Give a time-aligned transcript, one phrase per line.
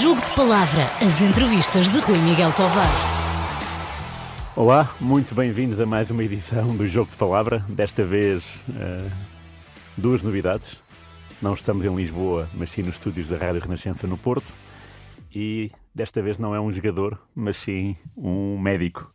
[0.00, 2.88] Jogo de Palavra, as entrevistas de Rui Miguel Tovar.
[4.56, 7.58] Olá, muito bem-vindos a mais uma edição do Jogo de Palavra.
[7.68, 9.10] Desta vez, uh,
[9.98, 10.82] duas novidades.
[11.42, 14.46] Não estamos em Lisboa, mas sim nos estúdios da Rádio Renascença no Porto.
[15.34, 19.12] E desta vez não é um jogador, mas sim um médico.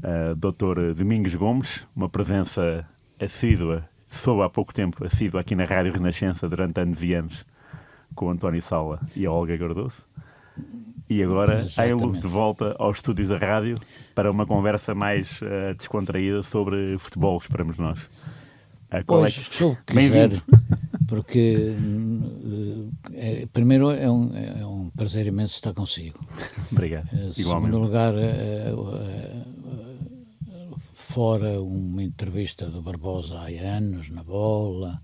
[0.00, 0.92] Uh, Dr.
[0.94, 2.86] Domingos Gomes, uma presença
[3.18, 7.46] assídua, soube há pouco tempo, assídua aqui na Rádio Renascença durante anos e anos
[8.14, 10.02] com o António Sala e a Olga Cardoso.
[11.08, 13.78] E agora, ele de volta aos estúdios da rádio
[14.14, 17.98] para uma conversa mais uh, descontraída sobre futebol, esperamos nós.
[17.98, 19.92] Uh, pois, é que...
[19.92, 20.30] quiser,
[21.06, 26.18] porque uh, é, primeiro é um, é um prazer imenso estar consigo.
[26.72, 27.08] Obrigado.
[27.12, 28.14] Em segundo lugar,
[30.94, 35.02] fora uma entrevista do Barbosa há anos, na bola,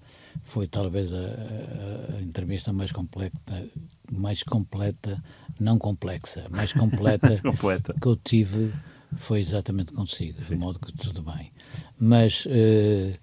[0.50, 3.68] foi talvez a, a, entrevista mais completa,
[4.10, 5.22] mais completa,
[5.60, 7.94] não complexa, mais completa, completa.
[7.94, 8.72] que eu tive
[9.16, 10.54] foi exatamente consigo, Sim.
[10.54, 11.52] de modo que tudo bem.
[11.96, 13.16] Mas uh,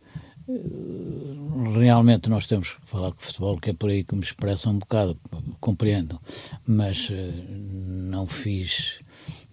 [1.78, 4.80] realmente nós temos que falar de futebol, que é por aí que me expressa um
[4.80, 5.20] bocado,
[5.60, 6.22] compreendo,
[6.66, 7.14] mas uh,
[7.50, 9.02] não fiz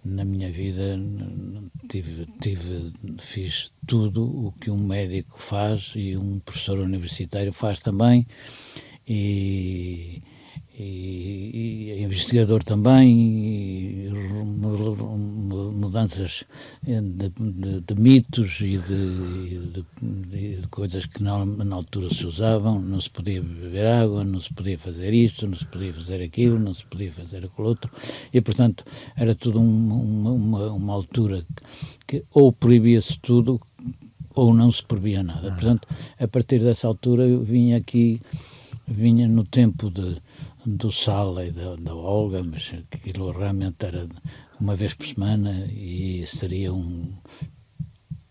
[0.05, 0.97] na minha vida
[1.89, 8.27] tive, tive, fiz tudo o que um médico faz e um professor universitário faz também.
[9.07, 10.21] E
[10.77, 14.09] e, e investigador também,
[15.73, 16.43] mudanças
[16.83, 22.99] de, de, de, mitos e de, de, coisas que na, na altura se usavam, não
[22.99, 26.73] se podia beber água, não se podia fazer isto, não se podia fazer aquilo, não
[26.73, 27.89] se podia fazer aquilo outro,
[28.33, 28.83] e portanto
[29.15, 31.41] era tudo uma, uma, uma altura
[32.07, 33.61] que, que ou proibia-se tudo
[34.35, 35.49] ou não se proibia nada.
[35.51, 35.87] Portanto,
[36.19, 38.21] a partir dessa altura eu vinha aqui,
[38.85, 40.17] vinha no tempo de
[40.65, 44.07] do Sala e da, da Olga, mas aquilo realmente era
[44.59, 47.13] uma vez por semana e seria um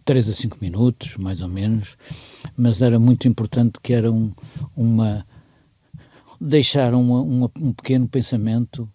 [0.05, 1.97] 3 a 5 minutos, mais ou menos,
[2.56, 4.33] mas era muito importante que era um,
[4.77, 5.25] uma
[6.41, 8.89] deixar uma, uma, um pequeno pensamento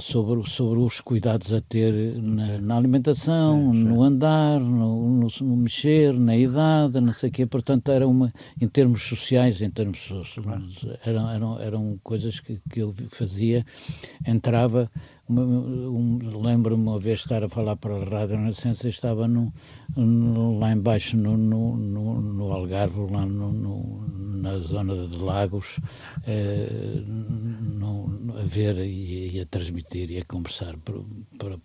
[0.00, 3.84] sobre, sobre os cuidados a ter na, na alimentação, sim, sim.
[3.84, 7.46] no andar, no, no, no, mexer, na idade, não sei o quê.
[7.46, 10.08] Portanto, era uma, em termos sociais, em termos
[11.04, 13.64] eram, eram, eram coisas que, que eu fazia,
[14.26, 14.90] entrava
[15.28, 19.52] um, lembro-me uma vez estar a falar para a Rádio Renascença, estava no,
[19.96, 25.80] no, lá embaixo no, no, no, Algarve, lá na zona de Lagos,
[26.26, 27.02] eh,
[28.38, 30.76] a ver e, e, a transmitir e a conversar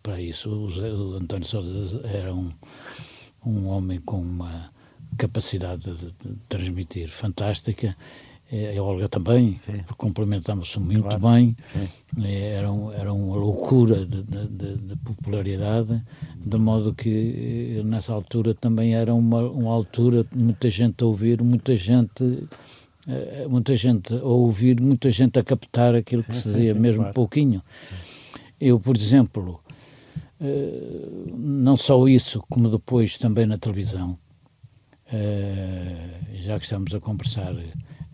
[0.01, 0.49] para, isso.
[0.49, 2.51] O, o António Sousa era um,
[3.45, 4.71] um homem com uma
[5.17, 7.95] capacidade de, de transmitir fantástica
[8.51, 9.57] é, a Olga também,
[9.95, 11.19] complementamos-se muito claro.
[11.19, 11.55] bem,
[12.21, 16.03] é, era, um, era uma loucura de, de, de, popularidade,
[16.35, 21.07] de modo que eh, nessa altura também era uma, uma altura de muita gente a
[21.07, 22.45] ouvir, muita gente
[23.07, 27.03] eh, muita gente a ouvir, muita gente a captar aquilo sim, que se dizia, mesmo
[27.03, 27.13] claro.
[27.13, 27.63] pouquinho.
[28.59, 29.63] Eu, por exemplo,
[30.41, 34.17] eh, não só isso, como depois também na televisão,
[36.33, 37.53] já que estamos a conversar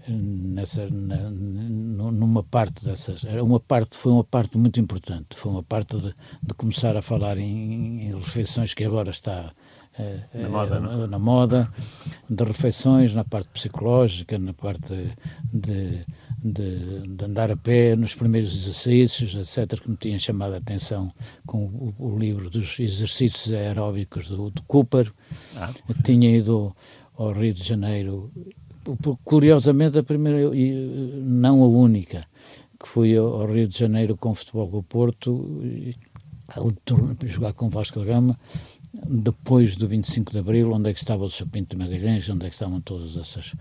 [0.07, 3.23] nessa na, numa parte dessas.
[3.25, 5.35] Era uma parte foi uma parte muito importante.
[5.35, 9.51] Foi uma parte de, de começar a falar em, em, refeições que agora está
[10.00, 11.73] eh, na, moda, eh, na moda
[12.29, 14.94] de refeições na parte psicológica na parte
[15.51, 16.06] de,
[16.44, 21.12] de, de, andar a pé nos primeiros exercícios etc que me tinham chamado a atenção
[21.47, 25.12] com o, o livro dos exercícios aeróbicos do, do Cooper.
[25.56, 25.72] Ah,
[26.03, 26.75] tinha ido
[27.18, 28.31] ao Rio de Janeiro
[29.23, 30.71] curiosamente, a primeira, e
[31.23, 32.25] não a única,
[32.79, 35.61] que fui ao Rio de Janeiro com o Futebol do Porto,
[36.47, 38.39] para jogar com o Vasco da Gama,
[39.05, 41.47] depois do 25 de Abril, onde é que estava o Sr.
[41.47, 43.53] Pinto de Magalhães, onde é que estavam todas essas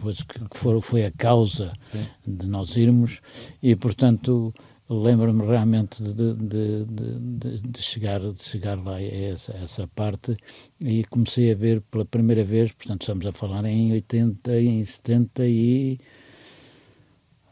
[0.00, 2.06] coisas que, que foram, foi a causa Sim.
[2.26, 3.20] de nós irmos,
[3.62, 4.52] e portanto
[4.88, 10.36] lembro-me realmente de, de, de, de, chegar, de chegar lá a essa, essa, parte
[10.80, 15.46] e comecei a ver pela primeira vez, portanto estamos a falar em 80, em 70
[15.46, 15.98] e...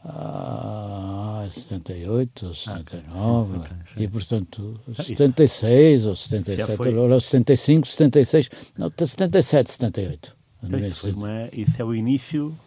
[0.03, 6.95] Ah, 78 ou 79 ah, okay, sim, e portanto 76 ah, ou 77 foi...
[6.95, 8.49] ou 75, 76
[8.79, 12.57] não, 77, 78 então, isso, foi uma, isso é o início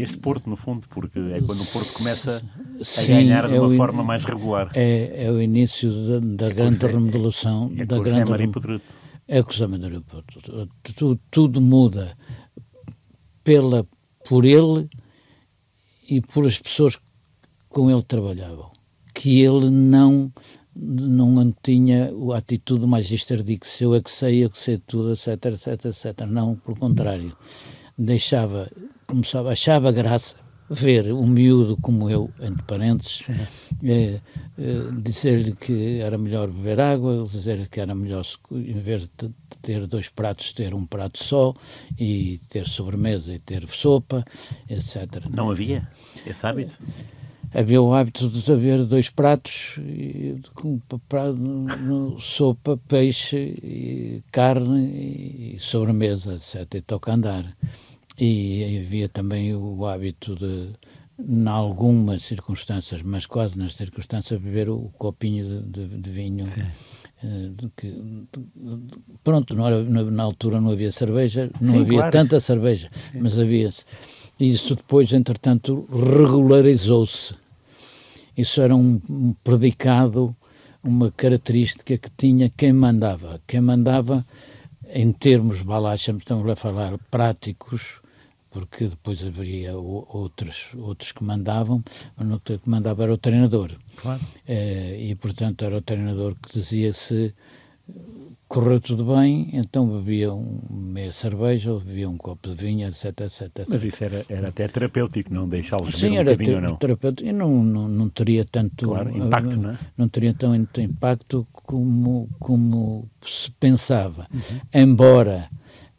[0.00, 2.42] deste Porto, no fundo, porque é quando o Porto começa
[2.80, 4.70] a Sim, ganhar de é uma forma mais regular.
[4.74, 7.72] É, é o início da, da é grande remodelação.
[7.76, 8.52] É, é da grande rem...
[9.26, 10.02] É com o José Maria
[10.96, 12.16] tudo, tudo muda
[13.44, 13.86] pela,
[14.26, 14.88] por ele
[16.08, 17.02] e por as pessoas que
[17.68, 18.70] com ele trabalhavam.
[19.14, 20.32] que ele não
[20.80, 24.78] não tinha a atitude magister de que se eu é que sei, eu que sei
[24.78, 26.20] tudo, etc, etc, etc.
[26.26, 27.36] Não, pelo contrário.
[27.98, 28.70] Deixava,
[29.08, 30.36] começava, achava graça
[30.70, 33.22] ver um miúdo como eu, entre parênteses,
[33.82, 34.20] é, é,
[35.00, 38.22] dizer-lhe que era melhor beber água, dizer-lhe que era melhor,
[38.52, 39.30] em vez de
[39.62, 41.54] ter dois pratos, ter um prato só,
[41.98, 44.22] e ter sobremesa e ter sopa,
[44.68, 45.24] etc.
[45.30, 45.88] Não havia
[46.26, 46.78] esse hábito?
[47.54, 49.76] Havia o hábito de haver dois pratos,
[50.54, 50.78] com
[52.20, 56.74] sopa, peixe, carne e sobremesa, etc.
[56.74, 57.56] E toca andar.
[58.18, 60.70] E havia também o hábito de,
[61.18, 66.44] em algumas circunstâncias, mas quase nas circunstâncias, beber o copinho de, de, de vinho.
[67.22, 68.26] Uh, que,
[69.24, 72.12] pronto, era, na, altura não havia cerveja, não Sim, havia claro.
[72.12, 73.20] tanta cerveja, Sim.
[73.20, 73.84] mas havia-se.
[74.38, 77.34] Isso depois, entretanto, regularizou-se.
[78.36, 80.34] Isso era um, um predicado,
[80.82, 83.40] uma característica que tinha quem mandava.
[83.44, 84.24] Quem mandava,
[84.88, 88.00] em termos, balacha, estamos a falar práticos,
[88.58, 91.80] porque depois haveria outros, outros que mandavam,
[92.16, 93.70] mas o que mandava era o treinador.
[93.94, 94.20] Claro.
[94.48, 97.32] É, e, portanto, era o treinador que dizia se
[98.48, 103.04] correu tudo bem, então bebia um meia cerveja ou bebia um copo de vinho, etc,
[103.20, 103.66] etc, etc.
[103.68, 106.74] Mas isso era, era até terapêutico, não deixá-los Sim, um era ter, não?
[106.74, 109.78] terapêutico e não, não, não teria tanto claro, impacto, uh, não é?
[109.96, 114.26] Não teria tanto impacto como, como se pensava.
[114.34, 114.60] Uhum.
[114.74, 115.48] Embora,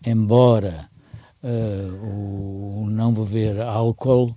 [0.06, 0.88] embora
[1.44, 4.36] uh, o não beber álcool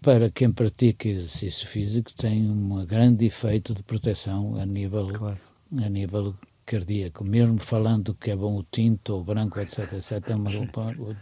[0.00, 5.38] para quem pratica exercício físico tem um grande efeito de proteção a nível, claro.
[5.82, 6.34] a nível
[6.64, 10.50] cardíaco, mesmo falando que é bom o tinto ou o branco, etc, etc, é uma,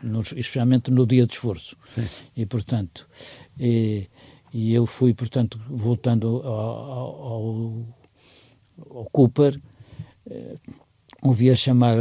[0.02, 1.76] no, especialmente no dia de esforço.
[1.86, 2.06] Sim.
[2.36, 3.06] E, portanto,
[3.58, 4.08] e,
[4.52, 7.86] e, eu fui, portanto, voltando ao, ao,
[8.90, 9.60] ao Cooper,
[10.30, 10.56] eh,
[11.24, 11.96] ouvia chamar,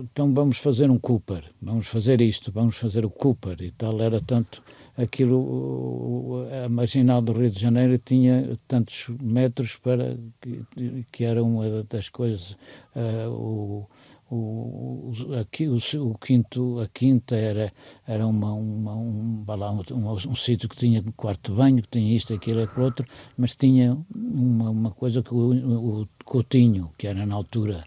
[0.00, 3.60] então vamos fazer um Cooper, vamos fazer isto, vamos fazer o Cooper.
[3.60, 4.62] E tal, era tanto
[4.96, 11.84] aquilo, a marginal do Rio de Janeiro tinha tantos metros para que, que era uma
[11.84, 12.56] das coisas,
[12.96, 13.86] uh, o,
[14.30, 17.72] o, aqui, o, o, quinto, a quinta era,
[18.06, 22.16] era uma, uma um, um, um, um, sítio que tinha quarto de banho, que tinha
[22.16, 23.06] isto, aquilo, aquilo outro,
[23.36, 27.84] mas tinha uma, uma coisa que o, o Coutinho, que era na altura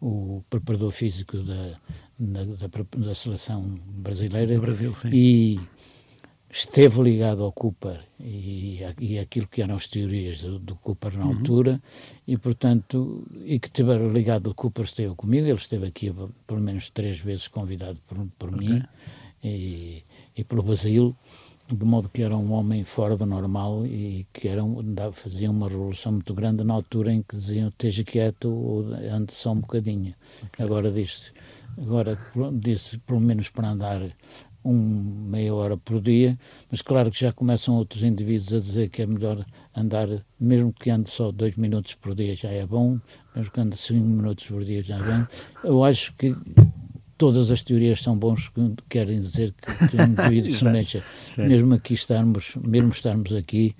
[0.00, 1.76] o preparador físico da,
[2.18, 5.08] da, da, da seleção brasileira, Brasil, sim.
[5.12, 5.60] e
[6.50, 11.24] esteve ligado ao Cooper e, e aquilo que eram as teorias do, do Cooper na
[11.24, 11.30] uhum.
[11.30, 11.80] altura
[12.26, 16.12] e portanto e que esteve ligado ao Cooper esteve comigo ele esteve aqui
[16.46, 18.68] pelo menos três vezes convidado por, por okay.
[18.68, 18.82] mim
[19.42, 20.02] e,
[20.36, 21.16] e pelo Basílio
[21.72, 24.82] de modo que era um homem fora do normal e que era um,
[25.12, 29.52] fazia uma revolução muito grande na altura em que diziam esteja quieto ou ande só
[29.52, 30.14] um bocadinho
[30.58, 31.30] agora disse
[31.78, 32.18] agora
[32.54, 34.02] disse pelo menos para andar
[34.64, 36.38] um meia hora por dia,
[36.70, 40.08] mas claro que já começam outros indivíduos a dizer que é melhor andar,
[40.38, 42.98] mesmo que ande só dois minutos por dia já é bom,
[43.34, 45.26] mesmo que ande cinco minutos por dia já é bom.
[45.64, 46.34] Eu acho que
[47.16, 51.04] todas as teorias são bons, que querem dizer que, que um indivíduo se mexa.
[51.36, 53.76] Mesmo aqui estarmos, mesmo estarmos aqui,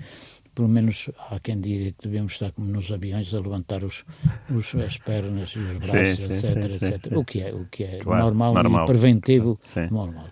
[0.60, 4.04] pelo menos há quem diga que devemos estar como nos aviões a levantar os,
[4.50, 7.08] os as pernas e os braços, sim, etc, sim, etc.
[7.08, 9.58] Sim, o que é, o que é claro, normal, normal, e preventivo,
[9.90, 10.26] normal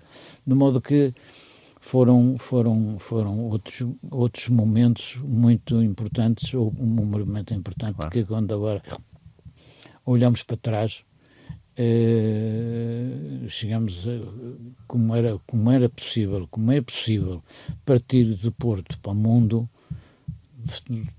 [0.47, 1.14] de modo que
[1.80, 8.11] foram foram foram outros outros momentos muito importantes ou um momento importante claro.
[8.11, 8.82] que quando agora
[10.04, 11.04] olhamos para trás
[11.75, 14.11] eh, chegamos a,
[14.87, 17.42] como era como era possível como é possível
[17.87, 19.70] partir de Porto para o mundo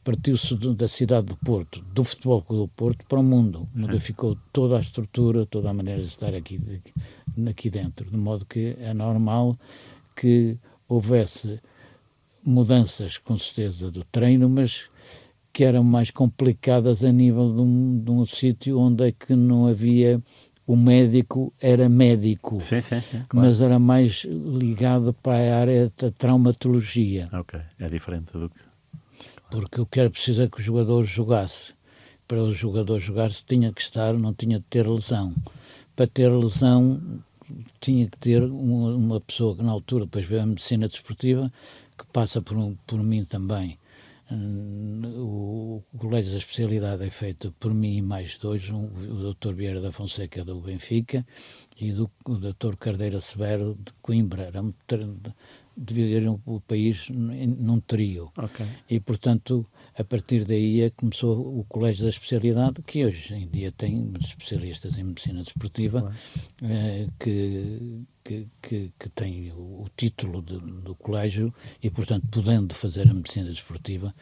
[0.03, 4.81] partiu-se da cidade de Porto, do futebol do Porto para o mundo, modificou toda a
[4.81, 6.59] estrutura, toda a maneira de estar aqui,
[7.49, 9.57] aqui dentro, de modo que é normal
[10.15, 11.59] que houvesse
[12.43, 14.89] mudanças, com certeza, do treino, mas
[15.51, 19.67] que eram mais complicadas a nível de um, de um sítio onde é que não
[19.67, 20.21] havia
[20.69, 23.47] o médico era médico, sim, sim, sim, claro.
[23.47, 27.27] mas era mais ligado para a área da traumatologia.
[27.33, 28.68] Ok, é diferente do que
[29.49, 31.73] porque o que era preciso é que o jogador jogasse.
[32.27, 35.33] Para o jogador jogar tinha que estar, não tinha de ter lesão.
[35.95, 37.01] Para ter lesão
[37.81, 41.51] tinha que ter uma, uma pessoa que na altura depois veio a medicina desportiva,
[41.97, 43.77] que passa por, por mim também.
[44.31, 49.53] O, o colégio da especialidade é feito por mim e mais dois, um, o Dr.
[49.53, 51.25] Vieira da Fonseca do Benfica
[51.75, 52.75] e do, o Dr.
[52.79, 54.51] Cardeira Severo de Coimbra.
[55.79, 58.31] Dividiram o país num trio.
[58.37, 58.65] Okay.
[58.89, 59.65] E, portanto,
[59.97, 64.97] a partir daí é começou o Colégio da Especialidade, que hoje em dia tem especialistas
[64.97, 66.13] em medicina desportiva,
[66.61, 72.75] eh, que, que, que, que, tem o, o título de, do colégio e, portanto, podendo
[72.75, 74.13] fazer a medicina desportiva,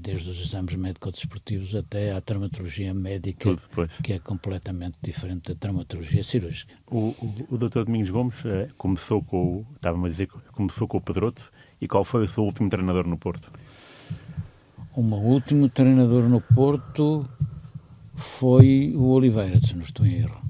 [0.00, 3.56] desde os exames médico-desportivos até à traumatologia médica,
[4.02, 6.74] que é completamente diferente da traumatologia cirúrgica.
[6.90, 7.84] O, o, o Dr.
[7.84, 12.24] Domingos Gomes eh, começou com, estava a dizer, começou com o Pedroto, e qual foi
[12.24, 13.50] o seu último treinador no Porto?
[14.94, 17.28] O meu último treinador no Porto
[18.14, 20.40] foi o Oliveira, se não estou em erro.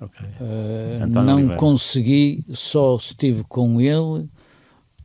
[0.00, 0.26] Okay.
[0.40, 1.56] Uh, não Oliveira.
[1.56, 4.28] consegui, só estive com ele,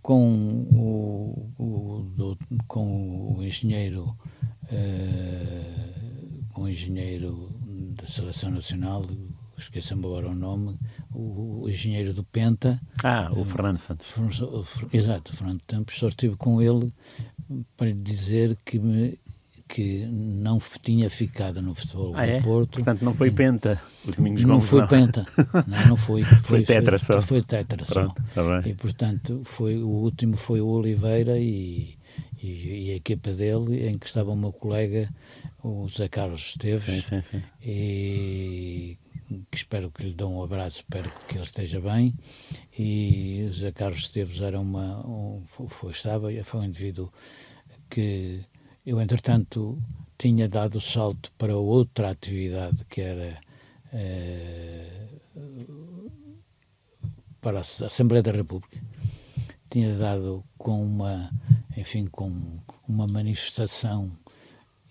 [0.05, 4.15] com o, o com o engenheiro,
[4.65, 7.49] uh, com o engenheiro
[7.99, 9.03] da Seleção Nacional,
[9.57, 10.77] esqueça-me agora o nome,
[11.11, 12.79] o, o, engenheiro do Penta.
[13.03, 14.13] Ah, o Fernando Santos.
[14.93, 16.93] Exato, o Fernando Santos, só estive com ele
[17.75, 19.17] para lhe dizer que me
[19.67, 22.41] que não tinha ficado no futebol ah, do é?
[22.41, 22.73] Porto.
[22.73, 24.87] Portanto, não foi penta, o Domingos Não Gomes, foi não.
[24.87, 25.25] penta,
[25.67, 26.23] não, não foi.
[26.23, 27.21] Foi, foi tetra só.
[27.21, 28.07] Foi tetra só.
[28.07, 31.97] Tá e, portanto, foi, o último foi o Oliveira e,
[32.41, 35.09] e, e, a equipa dele, em que estava o meu colega,
[35.63, 36.83] o Zé Carlos Esteves.
[36.83, 37.43] Sim, sim, sim.
[37.63, 38.97] E
[39.49, 42.13] que espero que lhe dê um abraço, espero que ele esteja bem.
[42.77, 47.11] E o Zé Carlos Esteves era uma, um, foi, estava, foi um indivíduo
[47.89, 48.41] que
[48.85, 49.81] eu, entretanto,
[50.17, 53.39] tinha dado o salto para outra atividade que era
[53.91, 55.07] eh,
[57.41, 58.81] para a Assembleia da República.
[59.69, 61.31] Tinha dado com uma,
[61.75, 64.11] enfim, com uma manifestação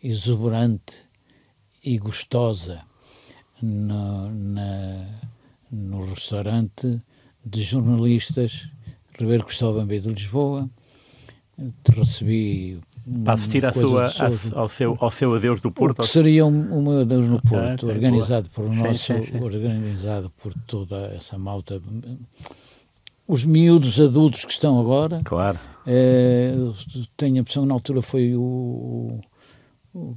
[0.02, 0.94] exuberante
[1.82, 2.82] e gostosa
[3.62, 5.20] no, na,
[5.70, 7.00] no restaurante
[7.44, 8.68] de jornalistas
[9.18, 10.68] Ribeiro Cristóvão B de Lisboa.
[11.88, 12.80] Recebi
[13.24, 14.10] para assistir à sua,
[14.54, 16.04] ao, seu, ao seu adeus do Porto?
[16.04, 19.40] Seria o meu adeus no Porto, organizado por nosso, sim, sim.
[19.40, 21.80] organizado por toda essa malta.
[23.26, 25.20] Os miúdos adultos que estão agora.
[25.24, 25.58] Claro.
[25.86, 26.54] É,
[27.16, 29.20] tenho a impressão na altura foi o,
[29.94, 30.16] o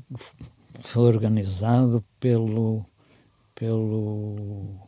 [0.79, 2.86] foi organizado pelo
[3.56, 4.88] pelo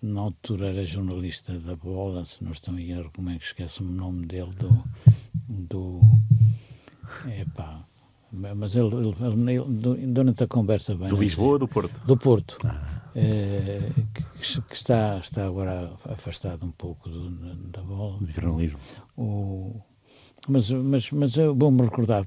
[0.00, 3.82] na altura era jornalista da Bola, se não estou em erro, como é que esqueço
[3.82, 4.84] o nome dele, do,
[5.48, 6.00] do
[7.26, 7.84] é pá.
[8.30, 11.08] Mas ele, ele, ele, durante a conversa bem.
[11.08, 12.00] Do Lisboa ou do Porto?
[12.04, 12.58] Do Porto.
[12.64, 12.98] Ah.
[13.14, 17.30] É, que, que, está, está agora afastado um pouco do,
[17.70, 18.18] da bola.
[18.18, 18.78] Do jornalismo.
[19.16, 19.80] O,
[20.46, 22.24] mas, mas, mas eu vou-me recordar,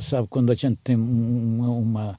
[0.00, 2.18] sabe, quando a gente tem uma, uma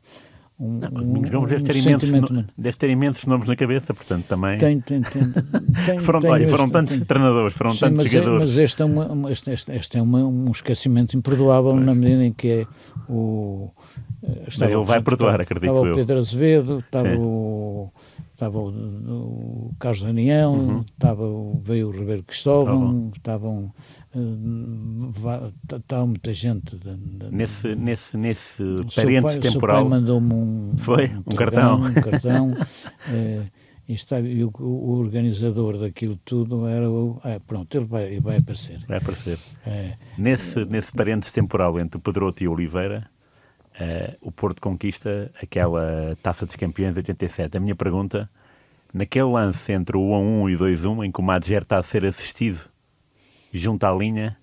[0.60, 3.94] um, não, Domingos Gomes deve, ter um imensos, no, deve ter imensos nomes na cabeça,
[3.94, 4.58] portanto também.
[4.58, 5.24] Tem, tem, tem.
[5.86, 7.06] tem foram, tem olha, este, foram tantos tem.
[7.06, 8.42] treinadores, foram Sim, tantos mas jogadores.
[8.42, 11.86] É, mas este é, uma, este, este, este é uma, um esquecimento imperdoável pois.
[11.86, 12.68] na medida em que é
[13.08, 13.70] o.
[14.48, 15.92] Estava, mas ele vai perdoar, acredito estava eu.
[15.92, 17.92] Estava o Pedro Azevedo, estava o
[18.38, 20.82] estava o, o, Carlos Daniel, uhum.
[20.82, 23.74] estava o, veio o Ribeiro Cristóvão, estavam
[25.63, 28.63] estava muita gente de, de, nesse nesse nesse
[28.96, 29.86] parente temporal.
[29.86, 32.53] O pai mandou-me um, foi um, um cartão, um cartão.
[33.10, 33.46] é,
[33.89, 37.20] e, está, e o, o, organizador daquilo tudo era o.
[37.24, 38.79] É, pronto, ele vai, vai aparecer.
[38.88, 39.39] Vai aparecer.
[39.65, 43.10] É, nesse, nesse parente temporal entre o Pedroto e o Oliveira,
[43.79, 47.57] uh, o Porto conquista aquela taça dos campeões de 87.
[47.57, 48.29] A minha pergunta,
[48.93, 51.24] naquele lance entre o 1 a 1 e o 2 a 1, em que o
[51.24, 52.69] Madger está a ser assistido
[53.53, 54.38] junto à linha,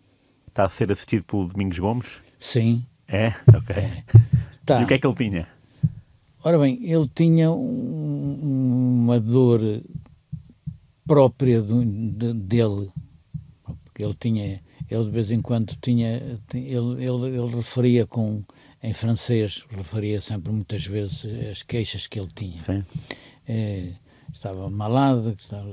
[0.49, 2.09] está a ser assistido pelo Domingos Gomes?
[2.39, 2.85] Sim.
[3.09, 3.29] É?
[3.49, 3.77] Ok.
[3.77, 4.03] É.
[4.65, 4.81] Tá.
[4.81, 5.47] E o que é que ele tinha?
[6.43, 9.61] Ora bem, ele tinha um, uma dor
[11.07, 12.91] própria do, de, dele,
[13.85, 18.43] porque ele tinha, ele de vez em quando tinha, ele, ele, ele referia com
[18.85, 22.61] em francês, referia sempre muitas vezes as queixas que ele tinha.
[22.61, 22.85] Sim.
[23.49, 23.93] É,
[24.35, 25.69] estava malado, estava,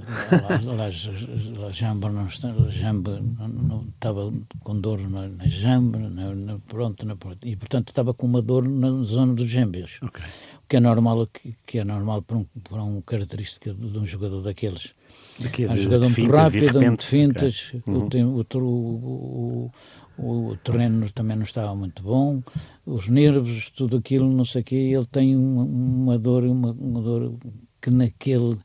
[0.77, 4.31] lá, a jamba não estava, jamba não, não, estava
[4.63, 8.67] com dor na, na jamba, na, na, pronto, na, e portanto estava com uma dor
[8.67, 9.99] na zona dos gêmeos.
[10.01, 10.23] Okay.
[10.63, 13.97] O que é normal, que, que é normal para um, para um característica de, de
[13.97, 14.93] um jogador daqueles.
[15.39, 18.23] Daqui, é um jogador muito rápido, muito fintas, okay.
[18.23, 18.37] uhum.
[18.37, 19.71] o, o,
[20.17, 22.41] o, o, terreno também não estava muito bom,
[22.85, 27.01] os nervos, tudo aquilo, não sei o quê, ele tem uma, uma dor, uma, uma
[27.01, 27.33] dor
[27.81, 28.57] que naquele,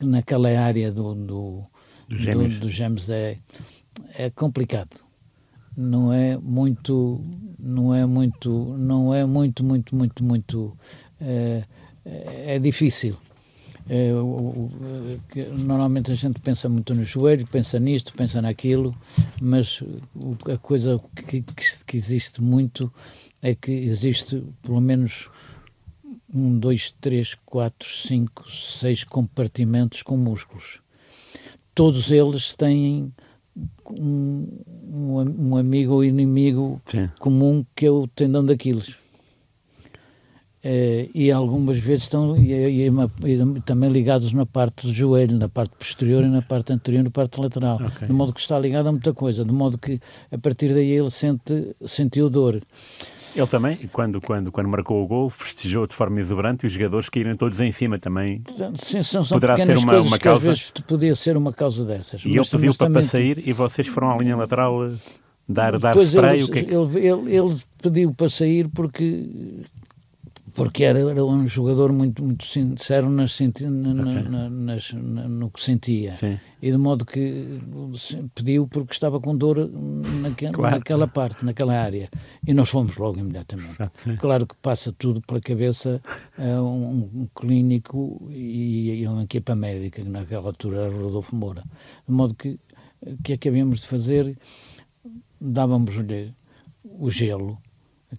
[0.00, 1.64] naquela área do, do,
[2.08, 2.54] do, gêmeos.
[2.54, 3.38] do, do gêmeos é,
[4.14, 5.04] é complicado.
[5.76, 7.22] Não é muito,
[7.58, 10.78] não é muito, não é muito, muito, muito, muito,
[11.20, 11.64] é,
[12.04, 13.16] é difícil.
[13.88, 18.94] É, o, o, que, normalmente a gente pensa muito no joelho, pensa nisto, pensa naquilo,
[19.40, 19.82] mas
[20.14, 22.92] o, a coisa que, que, que, existe muito
[23.40, 25.28] é que existe pelo menos
[26.34, 30.80] um, dois, três, quatro, cinco, seis compartimentos com músculos.
[31.74, 33.12] Todos eles têm
[33.90, 34.46] um,
[35.38, 37.08] um, amigo ou inimigo Sim.
[37.18, 38.96] comum que é o tendão daqueles.
[40.64, 45.48] Uh, e algumas vezes estão e, e, e, também ligados na parte do joelho, na
[45.48, 48.06] parte posterior e na parte anterior, na parte lateral, okay.
[48.06, 51.10] de modo que está ligado a muita coisa, de modo que a partir daí ele
[51.10, 52.62] sente, sentiu dor.
[53.34, 57.08] Ele também, quando, quando, quando marcou o gol, festejou de forma exuberante e os jogadores
[57.08, 58.42] caíram todos em cima também.
[58.74, 60.50] Sim, são, são Poderá ser uma, uma causa.
[60.50, 62.24] às vezes podia ser uma causa dessas.
[62.24, 64.92] E ele pediu para, para sair e vocês foram à linha lateral eh,
[65.48, 66.40] dar, dar spray?
[66.40, 66.74] Ele, o que é que...
[66.74, 69.26] ele, ele, ele pediu para sair porque
[70.54, 76.12] porque era, era, um jogador muito, muito sincero nas, na, nas, na, no que sentia.
[76.12, 76.38] Sim.
[76.60, 77.58] E de modo que
[78.34, 79.70] pediu porque estava com dor
[80.20, 80.76] naque, claro.
[80.76, 82.08] naquela parte, naquela área.
[82.46, 83.76] E nós fomos logo imediatamente.
[84.18, 86.00] Claro que passa tudo pela cabeça
[86.38, 91.64] a um, um clínico e, e uma equipa médica, que naquela altura era Rodolfo Moura.
[92.06, 92.58] De modo que
[93.04, 94.38] o que é que havíamos de fazer?
[95.40, 96.32] Dávamos-lhe
[96.84, 97.58] o gelo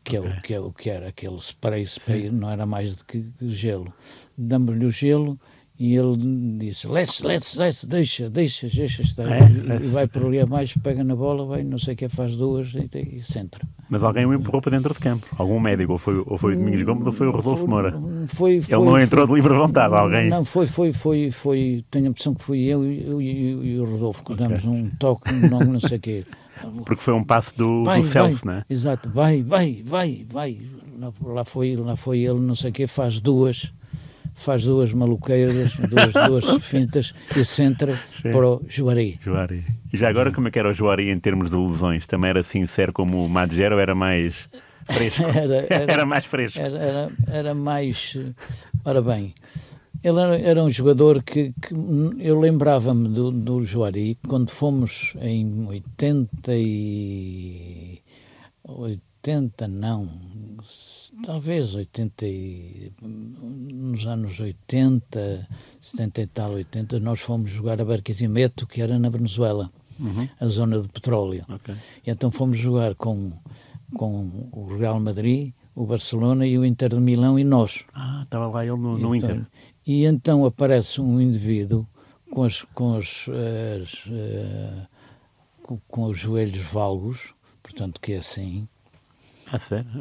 [0.04, 3.04] que é, o, que é o que era aquele spray, spray não era mais do
[3.06, 3.94] que gelo.
[4.38, 5.40] Damos-lhe o gelo
[5.80, 6.16] e ele
[6.60, 9.28] disse, let's, let's, let's, deixa, deixa, deixa estar.
[9.28, 9.76] É, e, é.
[9.78, 12.74] e, vai por ali abaixo, pega na bola, vai, não sei o que, faz duas
[12.76, 13.68] e, e centra.
[13.90, 15.28] Mas alguém o empurrou para dentro de campo?
[15.38, 15.94] Algum médico?
[15.94, 17.92] Ou foi, ou foi o Domingos Gomes ou foi o Rodolfo Moura?
[18.28, 20.30] Foi, foi, ele não entrou foi, de livre vontade, alguém?
[20.30, 23.86] Não, foi, foi, foi, foi, tenho a impressão que fui eu, eu, eu e o
[23.86, 24.48] Rodolfo que okay.
[24.48, 26.26] damos um toque, não, não sei o quê.
[26.86, 28.66] Porque foi um passo do, vai, do Celso, vai, não é?
[28.70, 30.58] Exato, vai, vai, vai, vai.
[31.22, 33.74] Lá foi, lá foi ele, não sei o quê, faz duas,
[34.36, 38.32] faz duas maluqueiras, duas, duas fintas e centra Sim.
[38.32, 39.20] para o Juari.
[39.22, 39.64] Juari.
[39.92, 42.08] E já agora, como é que era o Juari em termos de lesões?
[42.08, 44.48] Também era sincero como o Madgero ou era mais
[44.86, 45.24] fresco?
[45.24, 46.60] era, era, era, mais fresco.
[46.60, 48.18] Era, era, era mais.
[48.86, 49.34] Ora bem,
[50.04, 51.74] ele era, era um jogador que, que
[52.20, 58.02] eu lembrava-me do, do Juari quando fomos em 80 e
[58.64, 60.10] 80 não
[61.26, 65.48] talvez 80 e, nos anos 80
[65.82, 70.28] 70 e tal 80 nós fomos jogar a Barquisimeto que era na Venezuela uhum.
[70.40, 71.76] a zona de petróleo okay.
[72.06, 73.32] e então fomos jogar com
[73.96, 77.84] com o Real Madrid o Barcelona e o Inter de Milão e nós.
[77.94, 79.48] Ah, estava lá ele no, no então, Inter.
[79.86, 81.86] E então aparece um indivíduo
[82.32, 83.26] com, as, com, as,
[83.80, 84.88] as uh,
[85.62, 88.68] com, com, os joelhos valgos, portanto que é assim.
[89.52, 89.60] Ah?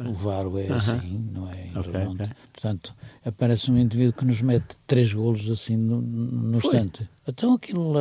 [0.09, 0.73] O varo é uh -huh.
[0.73, 5.77] assim, não é okay, okay, Portanto, aparece um indivíduo que nos mete três golos assim
[5.77, 7.07] no, no instante.
[7.27, 7.93] Então aquilo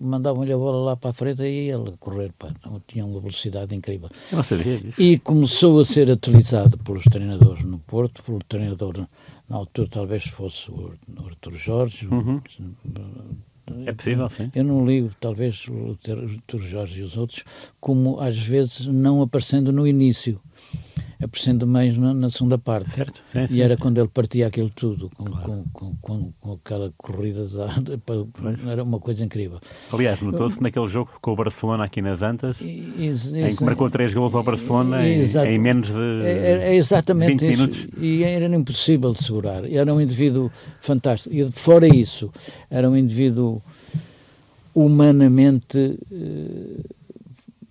[0.00, 2.52] mandavam-lhe a bola lá para a frente e ele a correr, pá,
[2.86, 4.08] tinha uma velocidade incrível.
[4.30, 5.02] Eu não sabia disso.
[5.02, 9.06] E começou a ser utilizado pelos treinadores no Porto, pelo treinador
[9.50, 10.94] na altura talvez fosse o
[11.26, 12.06] Artur Jorge.
[12.06, 12.40] Uhum.
[13.84, 14.50] É possível, sim.
[14.54, 17.44] Eu não ligo, talvez, o Artur Jorge e os outros,
[17.80, 20.40] como às vezes não aparecendo no início
[21.22, 22.90] aparecendo mais na, na segunda parte.
[22.90, 23.80] Certo, sim, sim, e era sim.
[23.80, 25.64] quando ele partia aquilo tudo, com, claro.
[25.72, 29.60] com, com, com, aquela corrida, de, era uma coisa incrível.
[29.92, 34.14] Aliás, notou-se naquele jogo com o Barcelona aqui nas Antas, isso, em que marcou três
[34.14, 37.88] gols ao Barcelona em, em, menos de é, é, é exatamente 20 minutos.
[37.98, 39.70] E era impossível de segurar.
[39.70, 41.34] Era um indivíduo fantástico.
[41.34, 42.30] E fora isso,
[42.70, 43.62] era um indivíduo
[44.74, 46.80] humanamente, eh,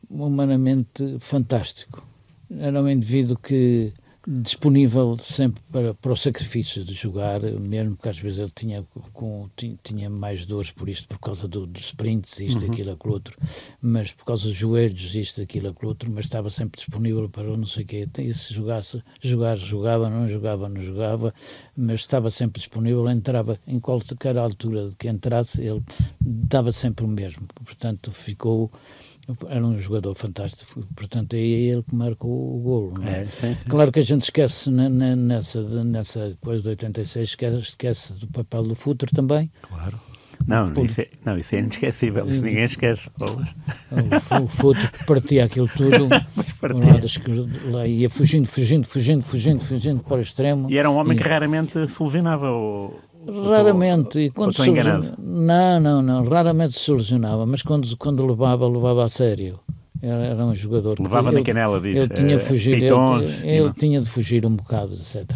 [0.09, 2.08] humanamente fantástico
[2.49, 3.93] era um indivíduo que
[4.27, 9.49] disponível sempre para, para o sacrifício de jogar, mesmo que às vezes ele tinha, com,
[9.81, 12.71] tinha mais dores por isto, por causa do, dos sprints, isto, uhum.
[12.71, 13.37] aquilo, aquilo outro,
[13.81, 17.65] mas por causa dos joelhos, isto, aquilo, aquilo outro, mas estava sempre disponível para não
[17.65, 18.07] sei o quê.
[18.19, 21.33] E se jogasse, jogar, jogava, não jogava, não jogava,
[21.75, 25.81] mas estava sempre disponível, entrava em qualquer altura que entrasse, ele
[26.19, 27.47] dava sempre o mesmo.
[27.65, 28.71] Portanto, ficou
[29.47, 32.93] era um jogador fantástico, portanto é ele que marcou o golo.
[33.03, 33.21] É?
[33.21, 33.69] É, sim, sim.
[33.69, 38.75] Claro que a gente esquece nessa, nessa coisa de 86, esquece, esquece do papel do
[38.75, 39.51] Futre também.
[39.61, 39.99] Claro.
[40.47, 40.85] Não, Por...
[40.85, 43.09] isso é, não, isso é inesquecível, isso ninguém esquece.
[43.19, 50.17] O, o Futre partia aquilo tudo, lá, lá ia fugindo, fugindo, fugindo, fugindo, fugindo para
[50.17, 50.69] o extremo.
[50.71, 51.21] E era um homem e...
[51.21, 52.99] que raramente se lesionava ou
[53.49, 54.19] Raramente.
[54.19, 55.13] E quando estou enganado?
[55.17, 56.23] Não, não, não.
[56.23, 59.59] Raramente se solucionava, mas quando, quando levava, levava a sério.
[60.01, 60.99] Era, era um jogador.
[60.99, 61.95] Levava na canela, diz.
[61.97, 62.87] Ele tinha, de fugir, ele,
[63.43, 65.29] ele tinha de fugir um bocado, etc.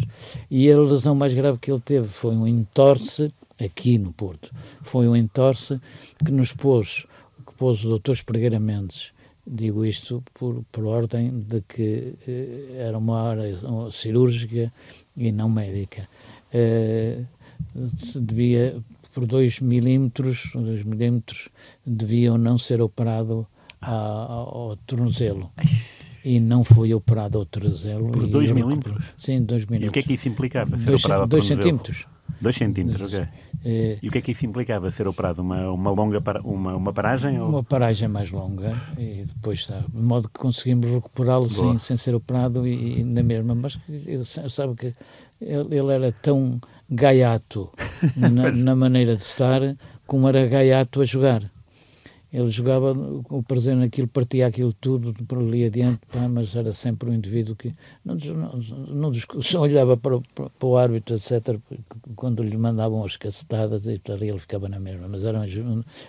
[0.50, 3.30] E a lesão mais grave que ele teve foi um entorce
[3.62, 4.50] aqui no Porto.
[4.82, 5.78] Foi um entorce
[6.24, 7.06] que nos pôs,
[7.46, 9.12] que pôs o doutor Espregueira Mendes,
[9.46, 13.54] digo isto por, por ordem de que eh, era uma área
[13.90, 14.72] cirúrgica
[15.14, 16.08] e não médica.
[16.52, 17.18] Eh,
[18.20, 18.76] devia,
[19.12, 21.48] por 2 milímetros, 2 milímetros,
[21.86, 23.46] deviam não ser operado
[23.80, 25.50] a, ao tornozelo.
[26.24, 28.10] E não foi operado ao tornozelo.
[28.10, 29.12] Por 2 milímetros?
[29.16, 29.86] Sim, 2 milímetros.
[29.86, 30.78] E o que é que isso implicava?
[30.78, 32.06] Ser dois, operado dois centímetros.
[32.40, 33.28] 2 centímetros, ok.
[33.64, 35.40] É, e o que é que isso implicava, ser operado?
[35.40, 37.40] Uma, uma longa para, uma, uma paragem?
[37.40, 37.64] Uma ou?
[37.64, 42.66] paragem mais longa e depois está, de modo que conseguimos recuperá-lo sem, sem ser operado
[42.66, 43.78] e, e, na mesma, mas
[44.50, 44.94] sabe que
[45.40, 47.70] ele, ele era tão gaiato
[48.16, 49.60] na, na maneira de estar
[50.06, 51.50] como era gaiato a jogar.
[52.32, 52.92] Ele jogava
[53.30, 57.54] o prazer naquilo, partia aquilo tudo por ali adiante, pá, mas era sempre um indivíduo
[57.54, 57.70] que
[58.04, 61.56] não, não, não olhava para o, para o árbitro, etc.,
[62.16, 65.46] quando lhe mandavam as cacetadas e ali ele ficava na mesma, mas era,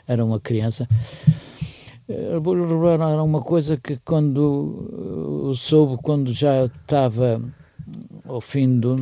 [0.08, 0.88] era uma criança.
[2.08, 7.40] Era uma coisa que quando soube, quando já estava
[8.28, 8.96] ao fim do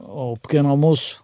[0.00, 1.22] ao pequeno almoço,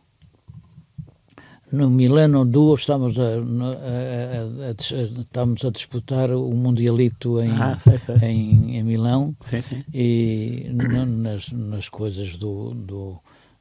[1.73, 7.77] no Milano Duo estamos a, a, a, a, estamos a disputar o Mundialito em, ah,
[7.79, 8.17] sei, sei.
[8.23, 9.85] em, em, Milão sim, sim.
[9.93, 13.19] e nas, nas coisas do, do,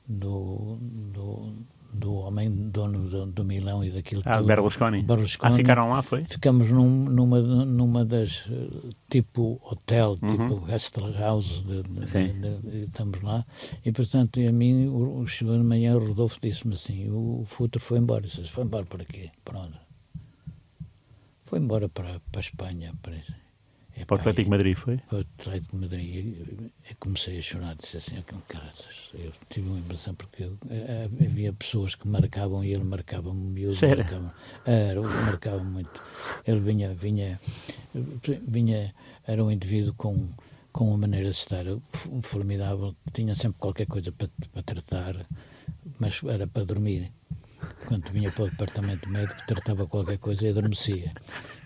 [0.08, 1.54] do, do
[1.94, 4.48] do homem dono do, do Milão e daquilo ah, tudo.
[4.48, 5.02] Berlusconi.
[5.04, 5.54] Berlusconi.
[5.54, 6.26] Ah, ficaram lá, foi?
[6.26, 8.46] Ficamos num, numa, numa das,
[9.10, 10.30] tipo hotel, uhum.
[10.30, 13.46] tipo guest house, de, de, de, estamos lá,
[13.86, 18.00] e portanto a mim, o, chegou de manhã, o Rodolfo disse-me assim, o futuro foi
[18.00, 19.30] embora, disse, foi embora para quê?
[19.46, 19.78] Pronto.
[21.44, 23.43] Foi embora para, para a Espanha, para isso.
[23.96, 24.98] É, para o Atlético Madrid, foi?
[24.98, 26.36] Para o Atlético Madrid.
[26.90, 31.10] Eu comecei a chorar, disse assim, oh, caras, eu tive uma impressão porque eu, eh,
[31.24, 33.76] havia pessoas que marcavam e ele marcava miúdo.
[33.76, 34.04] Sério?
[34.04, 34.34] Marcava,
[34.66, 36.02] era, marcava muito.
[36.46, 37.40] Ele vinha, vinha,
[38.48, 38.94] vinha,
[39.28, 40.28] era um indivíduo com,
[40.72, 41.66] com uma maneira de estar
[42.24, 45.26] formidável, tinha sempre qualquer coisa para, para tratar,
[46.00, 47.12] mas era para dormir.
[47.86, 51.14] Quando vinha para o departamento médico, tratava qualquer coisa e adormecia.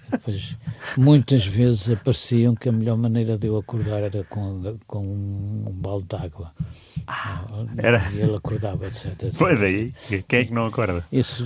[0.10, 0.56] Depois,
[0.98, 6.08] muitas vezes apareciam que a melhor maneira de eu acordar era com, com um balde
[6.08, 6.54] de água.
[7.06, 7.46] Ah,
[7.78, 8.12] era...
[8.12, 9.06] E ele acordava, etc.
[9.12, 9.94] etc Foi daí?
[10.28, 11.06] Quem é que não acorda?
[11.12, 11.46] Isso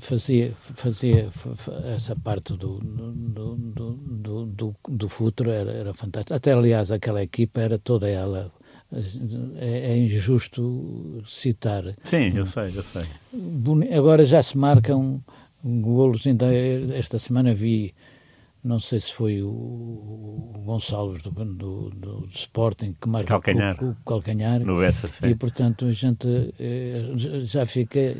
[0.00, 1.30] fazia, fazia
[1.94, 6.34] essa parte do, do, do, do, do, do futuro, era, era fantástico.
[6.34, 8.52] Até, aliás, aquela equipa era toda ela
[9.56, 11.84] é, é, injusto citar.
[12.02, 13.06] Sim, eu sei, eu sei.
[13.94, 15.22] Agora já se marcam
[15.64, 17.94] golos, ainda esta semana vi,
[18.62, 23.82] não sei se foi o, o Gonçalves do, do, do, Sporting que marca calcanhar.
[23.82, 24.76] O, o, calcanhar no
[25.26, 27.12] e portanto a gente eh,
[27.44, 28.16] já fica,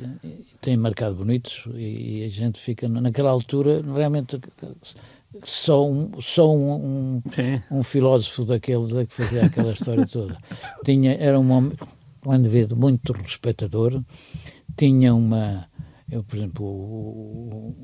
[0.61, 4.41] tem marcado bonitos e a gente fica naquela altura realmente
[5.45, 7.23] só um, só um, um,
[7.71, 10.39] um, filósofo daqueles é que fazia aquela história toda.
[10.85, 11.73] Tinha, era um homem,
[12.25, 14.03] um indivíduo muito respeitador,
[14.77, 15.67] tinha uma,
[16.11, 17.75] eu, por exemplo,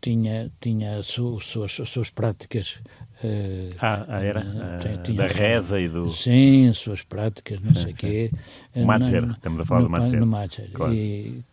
[0.00, 2.80] tinha, tinha as suas, as suas práticas.
[3.22, 4.40] Uh, ah, era?
[4.40, 6.10] Uh, tinha, da reza e do.
[6.10, 8.30] Sim, as suas práticas, não sei o quê.
[8.74, 10.20] O Madger, estamos a falar no, do Madger.
[10.20, 10.70] No Madger.
[10.72, 10.94] Claro.
[10.94, 11.44] E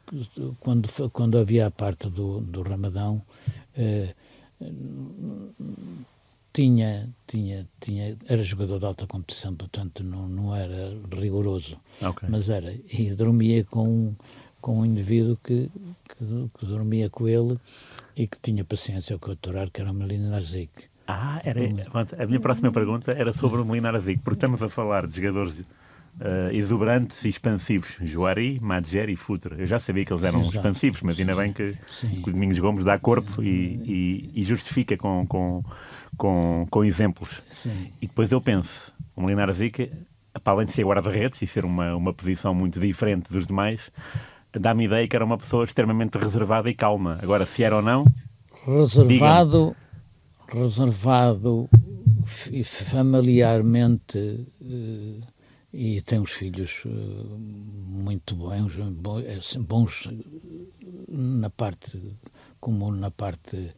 [0.60, 3.22] quando, quando havia a parte do, do Ramadão.
[3.76, 4.14] Uh,
[6.54, 12.28] tinha, tinha, tinha, era jogador de alta competição, portanto não, não era rigoroso, okay.
[12.28, 14.16] mas era, e dormia com,
[14.68, 15.72] com um indivíduo que,
[16.10, 17.58] que, que, dormia com ele
[18.18, 20.74] e que tinha paciência com o aturar, que era o Melina Narzik.
[21.08, 21.62] Ah, era,
[22.22, 25.62] a minha próxima pergunta era sobre o Melina Narzik, porque estamos a falar de jogadores
[25.62, 27.96] uh, exuberantes e expansivos.
[28.02, 29.56] Juari, Madger e Futre.
[29.58, 32.84] Eu já sabia que eles eram expansivos, mas ainda bem que, que, o Domingos Gomes
[32.84, 35.64] dá corpo e, e, e justifica com, com,
[36.18, 37.42] com, com exemplos.
[37.54, 37.94] Sim.
[38.02, 39.90] E depois eu penso, o Molinar Zica,
[40.44, 43.90] para além de ser guarda-redes e ser uma, uma posição muito diferente dos demais,
[44.54, 47.20] dá-me ideia que era uma pessoa extremamente reservada e calma.
[47.22, 48.06] Agora, se era ou não.
[48.66, 49.76] Reservado,
[50.48, 51.70] reservado
[52.64, 54.48] familiarmente.
[54.62, 55.22] Uh,
[55.74, 60.10] e tem uns filhos uh, muito bons, bons, bons
[61.08, 62.02] na parte
[62.60, 63.74] comum, na parte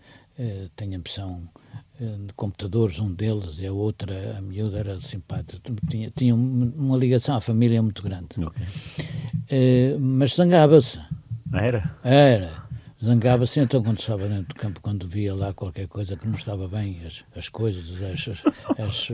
[0.76, 5.60] tem ambição uh, de computadores, um deles e a outra, a miúda era simpática,
[5.90, 8.30] tinha, tinha uma ligação à família muito grande.
[8.38, 9.98] Okay.
[10.00, 11.00] mas zangava-se.
[11.54, 11.96] Era?
[12.04, 12.70] Era.
[13.04, 16.68] Zangava-se então quando estava dentro do campo, quando via lá qualquer coisa que não estava
[16.68, 18.44] bem, as, as coisas, as, as,
[18.78, 19.12] as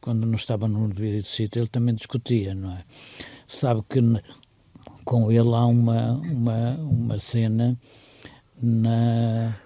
[0.00, 2.84] quando não estava no devido sítio, ele também discutia, não é?
[3.46, 4.00] Sabe que
[5.04, 7.76] com ele há uma, uma, uma cena
[8.62, 9.56] na.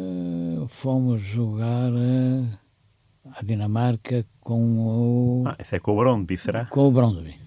[0.00, 5.44] Uh, fomos jogar a, a Dinamarca com o.
[5.46, 6.64] Ah, esse é com o Brondby, será?
[6.66, 7.38] Com o Brondby.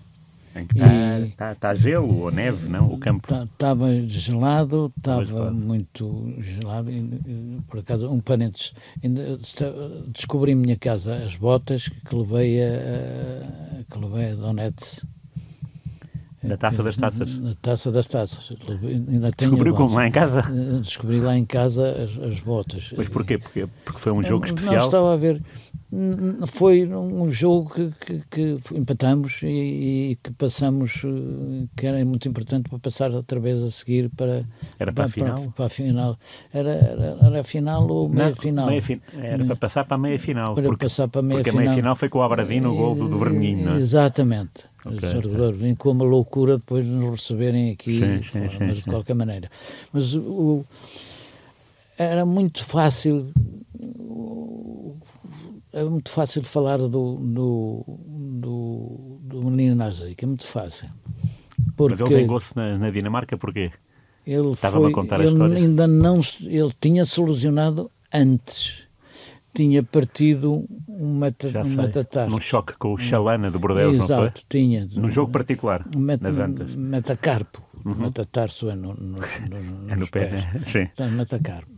[0.55, 2.93] Está tá, tá gelo ou neve, não?
[2.93, 3.25] O campo?
[3.25, 6.91] Estava tá, gelado, estava muito gelado.
[7.67, 8.73] Por acaso, um parênteses,
[10.09, 15.03] descobri em minha casa as botas que levei a, que levei a Donetsk
[16.43, 17.37] na taça das taças.
[17.37, 18.51] Na taça das taças.
[18.83, 20.41] Ainda Descobriu como lá em casa?
[20.41, 22.93] Eh, descobri lá em casa as, as botas.
[22.97, 23.37] Mas porquê?
[23.37, 24.75] Porque, porque foi um jogo especial?
[24.75, 25.41] Não, estava a ver.
[26.47, 32.27] Foi um jogo que, que, que empatamos e, e, que passamos, eh, que era muito
[32.27, 34.43] importante para passar outra vez a seguir para...
[34.79, 35.35] Era para, para a final?
[35.35, 36.19] Para, para a final.
[36.51, 38.67] Era, era, era a final ou meia-final?
[38.67, 38.81] Meia
[39.13, 40.55] era para passar para a meia-final.
[40.55, 41.53] Para porque, passar para a meia-final.
[41.53, 43.79] Porque a meia-final foi com o Abradino, o gol do, do Vermelhinho, não é?
[43.79, 44.72] Exatamente.
[44.85, 45.75] Okay, okay.
[45.77, 49.49] com uma loucura depois de nos receberem aqui, sim, sim, sim, mas de qualquer maneira.
[49.93, 50.65] Mas o,
[51.97, 53.31] era muito fácil
[55.73, 60.87] é muito fácil falar do, do, do, do menino Nazik, é muito fácil.
[61.75, 63.71] Porque Mas ele vingou-se na, na, Dinamarca porquê?
[64.25, 65.57] Ele Estava-me a contar a história.
[65.57, 68.82] Ainda não, ele tinha solucionado antes
[69.53, 72.29] tinha partido um, meta, um metatar.
[72.29, 74.43] Num choque com o Xalana de Bordeaux, Exato, não foi?
[74.49, 74.87] tinha.
[74.95, 76.75] Num jogo particular, met, nas Antas.
[76.75, 77.61] Metacarpo.
[77.85, 77.95] Uhum.
[77.95, 79.19] Metatarso é no, no, no,
[79.91, 80.61] é no pé, né?
[80.65, 80.89] Sim.
[80.93, 81.71] Então, metacarpo.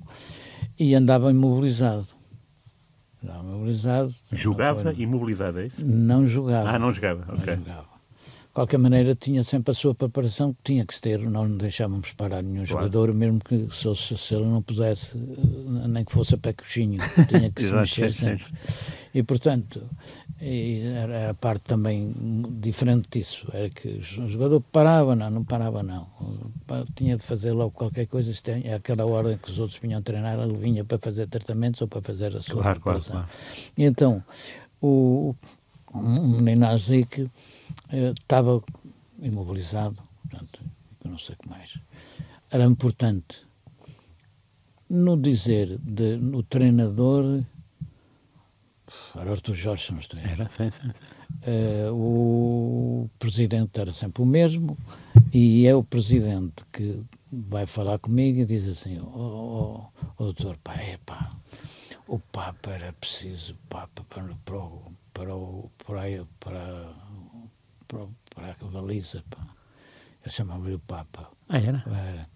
[0.78, 2.08] E andava imobilizado.
[3.24, 4.14] Andava imobilizado.
[4.32, 5.86] Jogava imobilizado, é isso?
[5.86, 6.70] Não jogava.
[6.70, 7.56] Ah, não jogava, ok.
[7.56, 7.95] Não jogava
[8.56, 12.42] qualquer maneira tinha sempre a sua preparação que tinha que ter, nós não deixávamos parar
[12.42, 12.86] nenhum claro.
[12.86, 16.98] jogador, mesmo que se, se, ele não pudesse, eh, nem que fosse a pé coxinho,
[17.28, 18.46] tinha que se mexer sempre.
[19.14, 19.84] E portanto,
[20.40, 22.16] e era a parte também
[22.62, 26.08] diferente disso, era que o jogador parava, não, não parava não,
[26.96, 28.32] tinha de fazer logo qualquer coisa,
[28.64, 32.02] é aquela hora que os outros vinham treinar, ele vinha para fazer tratamentos ou para
[32.02, 33.16] fazer a sua claro, preparação.
[33.18, 33.72] Claro, claro.
[33.78, 34.24] E então,
[34.82, 35.36] o,
[35.94, 37.30] o menino Azique
[37.92, 38.64] estava
[39.20, 40.62] imobilizado, portanto,
[41.04, 41.80] não sei o que mais.
[42.50, 43.46] Era importante
[44.90, 47.44] no dizer de, no treinador
[49.16, 50.92] era Arthur Jorge, não estou Era, sim, sim.
[51.48, 54.78] Uh, o presidente era sempre o mesmo
[55.34, 60.24] e é o presidente que vai falar comigo e diz assim, ó oh, oh, oh,
[60.24, 61.36] doutor, pá, é pá,
[62.08, 64.60] o Papa era preciso, Papa, para, para,
[65.14, 65.34] para,
[65.86, 66.96] para, para
[68.34, 69.24] para, para a baliza.
[69.30, 69.48] Pá.
[70.26, 71.32] Eu chamava-lhe o Papa.
[71.48, 71.84] Ah, era?
[71.88, 72.30] Era.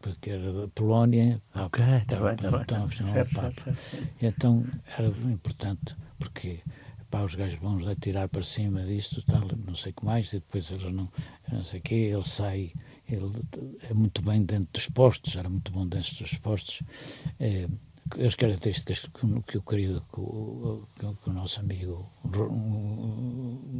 [0.00, 1.42] Porque era da Polónia.
[1.54, 2.60] Ok, está bem, está bem.
[2.62, 3.52] Então, certo, Papa.
[3.52, 4.08] Certo, certo.
[4.22, 6.60] Então era importante, porque
[7.10, 10.36] pá, os gajos vão atirar para cima disto, tal, não sei o que mais, e
[10.36, 11.08] depois eles não,
[11.50, 12.72] não sei o quê, ele sai,
[13.08, 13.30] ele
[13.88, 16.82] é muito bem dentro dos postos, era muito bom dentro dos postos.
[17.40, 17.68] É,
[18.24, 22.08] as características que, que eu queria que o, que, que o nosso amigo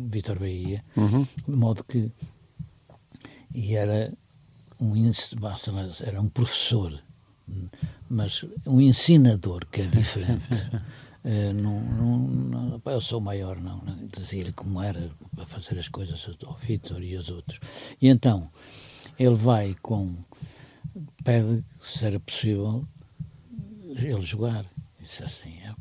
[0.07, 1.27] Vitor Bahia, uhum.
[1.47, 2.11] de modo que
[3.55, 4.13] e era
[4.79, 4.95] um
[6.05, 7.03] era um professor,
[8.09, 10.47] mas um ensinador que é diferente.
[11.25, 15.89] Uh, não, não, não, eu sou maior, não, não dizia-lhe como era para fazer as
[15.89, 17.59] coisas ao Vitor e aos outros.
[18.01, 18.49] E então,
[19.19, 20.15] ele vai com,
[21.25, 22.87] pede, se era possível,
[23.97, 24.67] ele jogar.
[25.01, 25.75] Disse assim, é,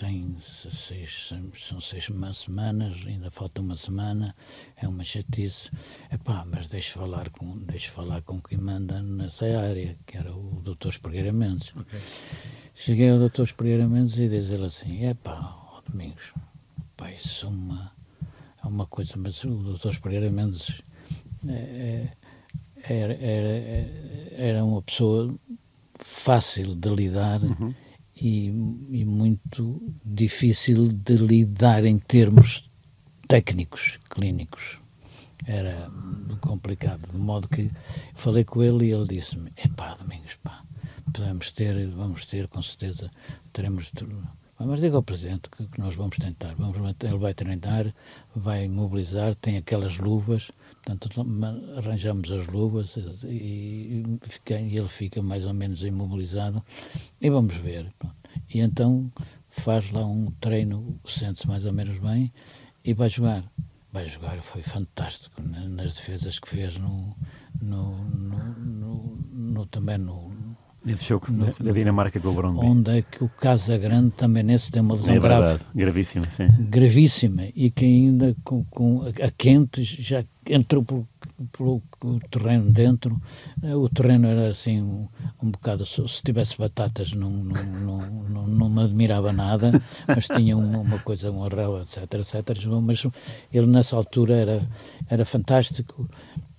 [0.00, 4.34] tem seis, são seis semanas, ainda falta uma semana,
[4.74, 5.70] é uma chatice.
[6.08, 10.34] É pá, mas deixe falar com, deixe falar com quem manda nessa área, que era
[10.34, 11.76] o doutor Espregueira Mendes.
[11.76, 12.00] Okay.
[12.74, 16.32] Cheguei ao doutor Espregueira Mendes e diz ele assim, é pá, oh, Domingos,
[16.96, 17.92] pá, isso é uma,
[18.64, 20.80] é uma coisa, mas o doutor Espregueira Mendes
[21.46, 22.08] é,
[22.88, 25.34] é, era, era, era uma pessoa
[25.98, 27.68] fácil de lidar uhum.
[28.20, 28.48] E,
[28.90, 32.70] e, muito difícil de lidar em termos
[33.26, 34.78] técnicos, clínicos.
[35.46, 35.90] Era
[36.40, 37.70] complicado, de modo que
[38.14, 40.62] falei com ele e ele disse-me: Epá, Domingos, pá,
[41.12, 43.10] podemos ter, vamos ter, com certeza,
[43.52, 43.90] teremos
[44.66, 46.54] mas diga ao Presidente que, que, nós vamos tentar.
[46.54, 47.94] Vamos, ele vai treinar,
[48.34, 50.50] vai mobilizar, tem aquelas luvas,
[50.82, 51.08] portanto,
[51.76, 52.94] arranjamos as luvas
[53.24, 54.04] e, e,
[54.50, 56.62] e ele fica mais ou menos imobilizado
[57.20, 57.92] e vamos ver.
[58.52, 59.10] E então
[59.50, 62.32] faz lá um treino, sente-se mais ou menos bem
[62.84, 63.44] e vai jogar.
[63.92, 67.16] Vai jogar, foi fantástico nas defesas que fez no,
[67.60, 70.30] no, no, no também no,
[70.86, 71.26] Esse jogo
[71.60, 72.64] da Dinamarca com o Brondby.
[72.64, 75.46] Onde é que o Casa Grande também nesse tem uma lesão é grave.
[75.46, 76.48] verdade, gravíssima, sim.
[76.58, 77.42] Gravíssima.
[77.54, 83.20] E que ainda com, com a quente já entrou pelo, pelo terreno dentro.
[83.62, 85.06] O terreno era assim um,
[85.42, 85.84] um bocado.
[85.84, 89.70] Se tivesse batatas não, não, não, não, não me admirava nada,
[90.08, 92.66] mas tinha uma, uma coisa, um arrelo, etc, etc.
[92.82, 93.06] Mas
[93.52, 94.68] ele nessa altura era,
[95.08, 96.08] era fantástico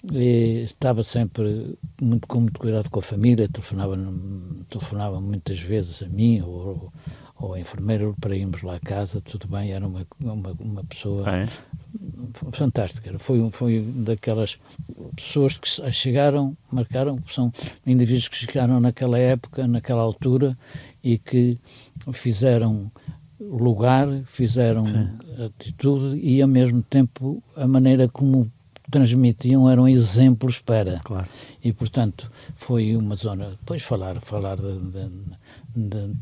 [0.10, 3.98] e estava sempre muito, com muito cuidado com a família, telefonava,
[4.70, 6.92] telefonava muitas vezes a mim ou,
[7.38, 11.24] ou ao enfermeiro para irmos lá à casa, tudo bem, era uma, uma, uma pessoa
[11.30, 11.48] ah, é?
[12.52, 13.18] fantástica.
[13.20, 14.58] Foi, foi daquelas
[15.16, 17.52] pessoas que chegaram, marcaram, são
[17.86, 20.58] indivíduos que chegaram naquela época, naquela altura
[21.04, 21.60] e que
[22.12, 22.92] fizeram
[23.40, 25.10] lugar, fizeram Sim.
[25.46, 28.52] atitude e ao mesmo tempo a maneira como
[28.92, 31.00] transmitiam eram exemplos para.
[31.00, 31.28] Claro.
[31.64, 33.52] E, portanto, foi uma zona.
[33.52, 36.16] Depois, falar, falar de, de,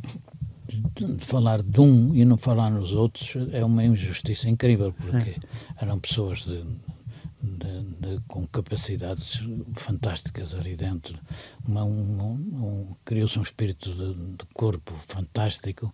[0.67, 5.35] de, de, falar de um e não falar nos outros é uma injustiça incrível, porque
[5.81, 6.63] eram pessoas de,
[8.27, 9.41] com capacidades
[9.75, 11.19] fantásticas ali dentro.
[11.67, 15.93] Uma, um, um, Criou-se um espírito de, corpo fantástico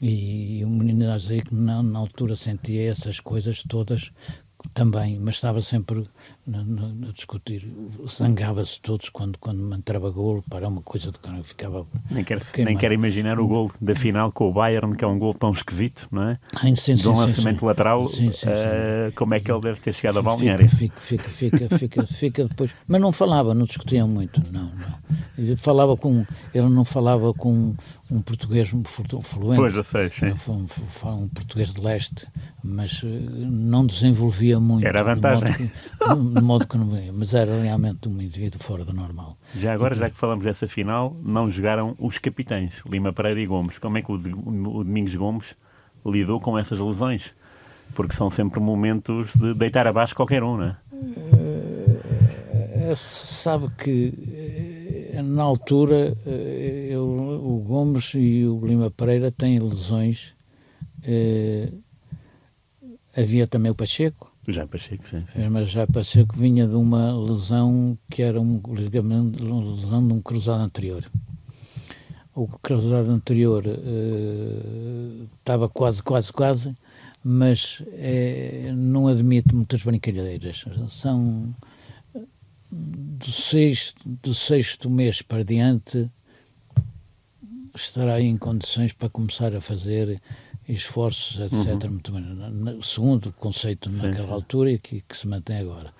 [0.00, 4.10] e, e o menino que na, na altura sentia essas coisas todas
[4.74, 6.08] também, mas estava sempre
[6.48, 7.66] a discutir.
[8.08, 11.86] Zangava-se todos quando, quando entrava golo, para uma coisa do que ficava.
[12.10, 15.18] Nem quero, nem quero imaginar o gol da final com o Bayern, que é um
[15.18, 16.38] gol tão esquisito, não é?
[16.54, 20.22] Ah, sim, de um lançamento lateral, uh, como é que ele deve ter chegado a
[20.22, 20.68] balneário?
[20.68, 22.70] Fica, fica, fica, fica, fica, depois.
[22.86, 25.00] Mas não falava, não discutiam muito, não, não.
[25.38, 26.24] Ele falava com.
[26.52, 27.74] Ele não falava com
[28.10, 28.70] um português
[29.22, 29.56] fluente.
[29.56, 30.32] Pois, eu sei, sim.
[30.48, 30.66] Um,
[31.10, 32.26] um português de leste,
[32.62, 34.86] mas eh, não desenvolvia muito.
[34.86, 35.52] Era a vantagem.
[35.52, 39.36] De modo que, de modo que não mas era realmente um indivíduo fora do normal.
[39.54, 43.78] Já agora, já que falamos dessa final, não jogaram os capitães, Lima Pereira e Gomes.
[43.78, 45.56] Como é que o, o Domingos Gomes
[46.04, 47.34] lidou com essas lesões?
[47.94, 50.76] Porque são sempre momentos de deitar abaixo qualquer um, não é?
[50.92, 56.16] Uh, sabe que na altura
[56.88, 60.34] eu, o Gomes e o Lima Pereira têm lesões.
[63.16, 65.48] Havia também o Pacheco, já Pacheco, sim, sim.
[65.48, 70.20] Mas já Pacheco vinha de uma lesão que era um ligamento, uma lesão de um
[70.20, 71.04] cruzado anterior.
[72.34, 76.74] O cruzado anterior uh, estava quase, quase, quase,
[77.22, 80.64] mas é, não admite muitas brincadeiras.
[80.88, 81.54] São
[82.70, 86.10] do sexto, do sexto mês para diante
[87.74, 90.20] estará em condições para começar a fazer
[90.74, 91.84] esforços, etc.
[91.84, 91.90] Uhum.
[91.90, 92.82] Muito bem.
[92.82, 94.32] Segundo conceito sim, naquela sim.
[94.32, 95.92] altura e que, que, se mantém agora.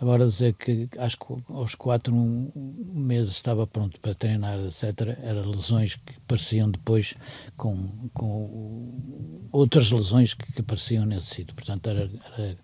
[0.00, 5.18] Agora dizer que acho que aos quatro meses estava pronto para treinar, etc.
[5.22, 7.14] Eram lesões que pareciam depois
[7.56, 11.54] com, com outras lesões que, que apareciam nesse sítio.
[11.54, 12.56] Portanto, era, era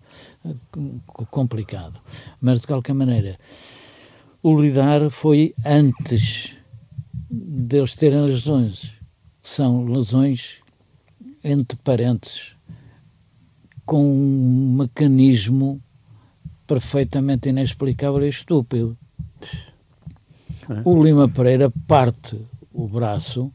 [1.29, 1.99] complicado.
[2.41, 3.37] Mas de qualquer maneira,
[4.41, 6.55] o lidar foi antes
[7.29, 8.91] deles terem lesões.
[9.41, 10.62] São lesões
[11.43, 12.55] entre parênteses,
[13.85, 15.81] com um mecanismo
[16.65, 18.97] perfeitamente inexplicável e estúpido.
[20.69, 20.81] É.
[20.85, 22.39] O Lima Pereira parte
[22.71, 23.51] o braço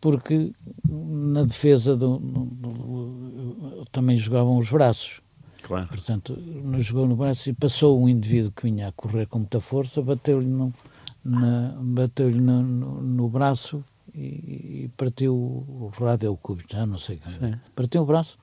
[0.00, 0.52] porque
[0.88, 5.20] na defesa do, do, do, também jogavam os braços.
[5.62, 5.88] Claro.
[5.88, 9.60] Portanto, não jogou no braço e passou um indivíduo que vinha a correr com muita
[9.60, 10.72] força, bateu-lhe no,
[11.80, 17.20] bateu no, no, no braço e, e partiu o rádio, o cubo, já não sei.
[17.38, 17.54] Sim.
[17.74, 18.38] Partiu o braço,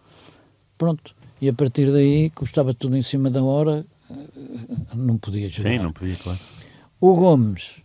[0.77, 1.15] pronto.
[1.41, 3.86] E a partir daí, como estava tudo em cima da hora,
[4.93, 5.69] não podia jogar.
[5.69, 6.39] Sim, não podia, claro.
[6.99, 7.82] O Gomes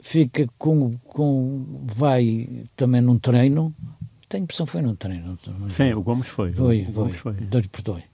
[0.00, 3.74] fica com, com vai também num treino,
[4.28, 5.38] tenho impressão que foi num treino.
[5.68, 6.52] Sim, o Gomes foi.
[6.52, 7.34] Foi, o Gomes foi.
[7.34, 8.04] Deus lhe perdoe.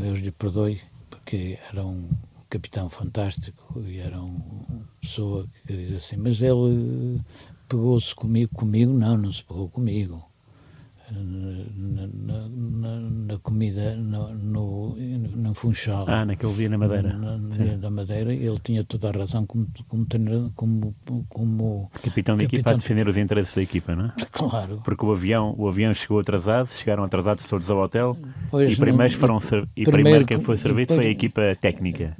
[0.00, 0.80] Deus lhe perdoe,
[1.10, 2.08] porque era um
[2.48, 7.20] capitão fantástico e era uma pessoa que diz assim, mas ele
[7.68, 10.24] pegou-se comigo, comigo não, não se pegou comigo.
[11.08, 16.04] Na, na, na, comida no, no, Funchal.
[16.08, 17.12] Ah, naquele dia na Madeira.
[17.12, 20.06] Na, na dia da Madeira, ele tinha toda a razão como, como,
[20.56, 20.96] como,
[21.28, 24.12] como capitão de equipa a defender os interesses da equipa, não é?
[24.32, 24.80] Claro.
[24.84, 28.18] Porque o avião, o avião chegou atrasado, chegaram atrasados todos ao hotel
[28.50, 32.16] pois e primeiros foram e primeiro, primeiro quem foi servido foi a equipa técnica.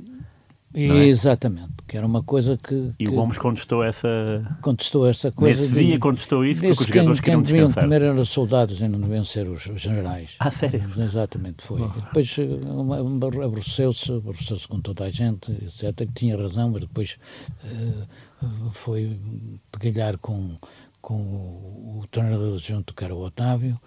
[0.73, 1.07] É?
[1.07, 4.09] Exatamente, que era uma coisa que, E o Gomes contestou essa.
[4.61, 5.61] Contestou essa coisa.
[5.61, 8.80] Nesse dia contestou isso porque os jogadores quem, queriam quem deviam comer eram os soldados
[8.80, 10.34] e não deviam ser os, os generais.
[10.41, 10.84] Ah, sério?
[10.99, 11.82] Exatamente, foi.
[11.82, 11.89] Oh.
[11.89, 12.37] Depois
[13.45, 16.09] aborreceu-se, aborreceu-se com toda a gente, etc.
[16.14, 17.18] Tinha razão, mas depois
[17.64, 19.18] uh, foi
[19.70, 20.57] pegalhar com,
[21.01, 23.80] com o, o treinador junto que era o Otávio,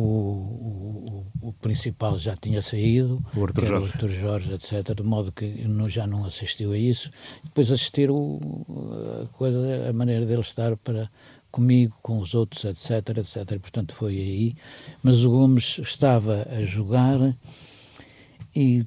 [0.00, 3.86] o, o, o, principal já tinha saído, o Arthur Jorge.
[3.86, 7.10] o Arthur Jorge, etc., de modo que não, já não assistiu a isso.
[7.44, 8.40] Depois assistiram
[9.22, 11.10] a, coisa, a maneira dele estar para
[11.50, 14.54] comigo, com os outros, etc., etc., portanto foi aí.
[15.02, 17.36] Mas o Gomes estava a jogar
[18.54, 18.86] e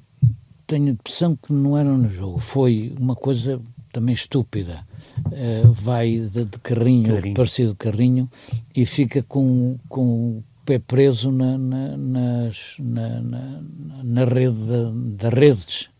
[0.66, 3.60] tenho a impressão que não era no jogo, foi uma coisa
[3.92, 4.86] também estúpida.
[5.26, 8.30] Uh, vai de, de carrinho, carrinho, parecido carrinho,
[8.74, 13.60] e fica com, com pé preso na, na, nas, na, na,
[14.02, 15.90] na rede das redes,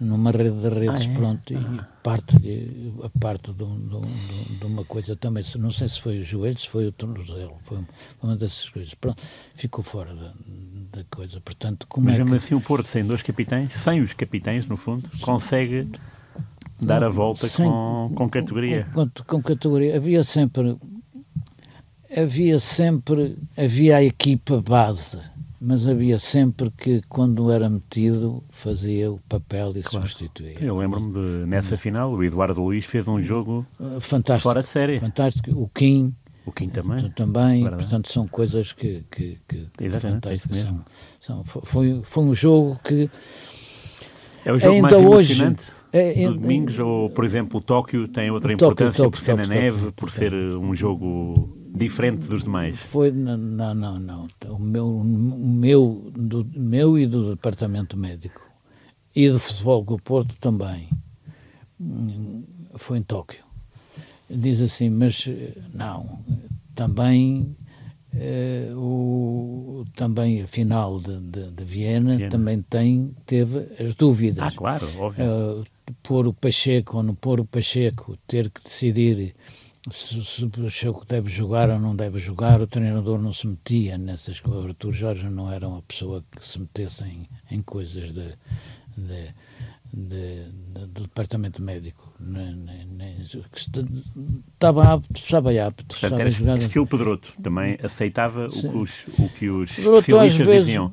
[0.00, 1.14] numa rede de redes, ah, é?
[1.14, 1.60] pronto, ah.
[1.60, 6.20] e parte, de, a parte de, de, de, uma coisa também, não sei se foi
[6.20, 7.78] o joelho, se foi o tornozelo, foi
[8.22, 9.22] uma dessas coisas, pronto,
[9.54, 10.32] ficou fora da,
[10.92, 12.36] da coisa, portanto, como Mas é mesmo que...
[12.36, 15.90] assim o Porto, sem dois capitães, sem os capitães, no fundo, consegue
[16.80, 18.88] dar a volta sem, com, com categoria.
[18.94, 20.78] Com, com categoria, havia sempre
[22.14, 25.18] havia sempre, havia a equipa base,
[25.60, 30.06] mas havia sempre que, quando era metido, fazia o papel e claro.
[30.06, 30.56] substituía.
[30.60, 34.68] Eu lembro-me de, nessa final, o Eduardo Luiz fez um jogo uh, fantástico, fora de
[34.68, 34.98] série.
[34.98, 35.50] Fantástico.
[35.50, 36.14] O Kim.
[36.46, 37.10] O Kim também.
[37.10, 37.82] Também, Verdade.
[37.82, 40.58] portanto, são coisas que, que, que, que fantásticas.
[40.58, 40.84] São,
[41.20, 43.10] são, foi, foi um jogo que.
[44.44, 45.04] É o jogo ainda mais.
[45.04, 45.56] Hoje,
[45.92, 49.46] é, do domingos, ou por exemplo o Tóquio tem outra importância Tóquio, por ser na
[49.46, 52.78] neve, por ser um jogo diferente dos demais?
[52.78, 54.28] Foi, não, não, não.
[54.48, 58.40] O meu, o meu, do, meu e do departamento médico
[59.14, 60.88] e do futebol do Porto também
[62.76, 63.44] foi em Tóquio.
[64.28, 65.28] Diz assim, mas
[65.72, 66.20] não,
[66.74, 67.56] também
[68.14, 74.54] Uh, o, também a final de, de, de Viena, Viena, também tem, teve as dúvidas.
[74.54, 75.24] Ah, claro, óbvio.
[75.24, 75.64] Uh,
[76.02, 79.34] pôr o Pacheco ou não pôr o Pacheco, ter que decidir
[79.92, 83.98] se, se o Pacheco deve jogar ou não deve jogar, o treinador não se metia
[83.98, 84.74] nessas coisas.
[84.84, 88.34] O Jorge não era uma pessoa que se metesse em, em coisas de,
[88.96, 89.34] de,
[89.92, 92.07] de, de do departamento médico.
[94.54, 95.84] Estava apto, estava apto.
[95.84, 96.58] Portanto, estava era jogar...
[96.58, 100.92] estilo Pedroto, também aceitava o que os, o que os Pedroto, especialistas vezes, diziam.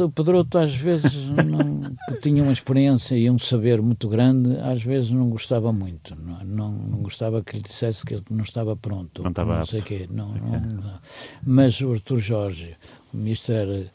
[0.00, 4.82] O Pedroto às vezes não, que tinha uma experiência e um saber muito grande, às
[4.82, 6.16] vezes não gostava muito.
[6.16, 9.22] Não, não, não gostava que lhe dissesse que ele não estava pronto.
[9.22, 10.08] Não estava não sei quê.
[10.10, 10.50] Não, okay.
[10.50, 11.00] não,
[11.46, 12.76] mas o Arthur Jorge,
[13.12, 13.90] o Mr.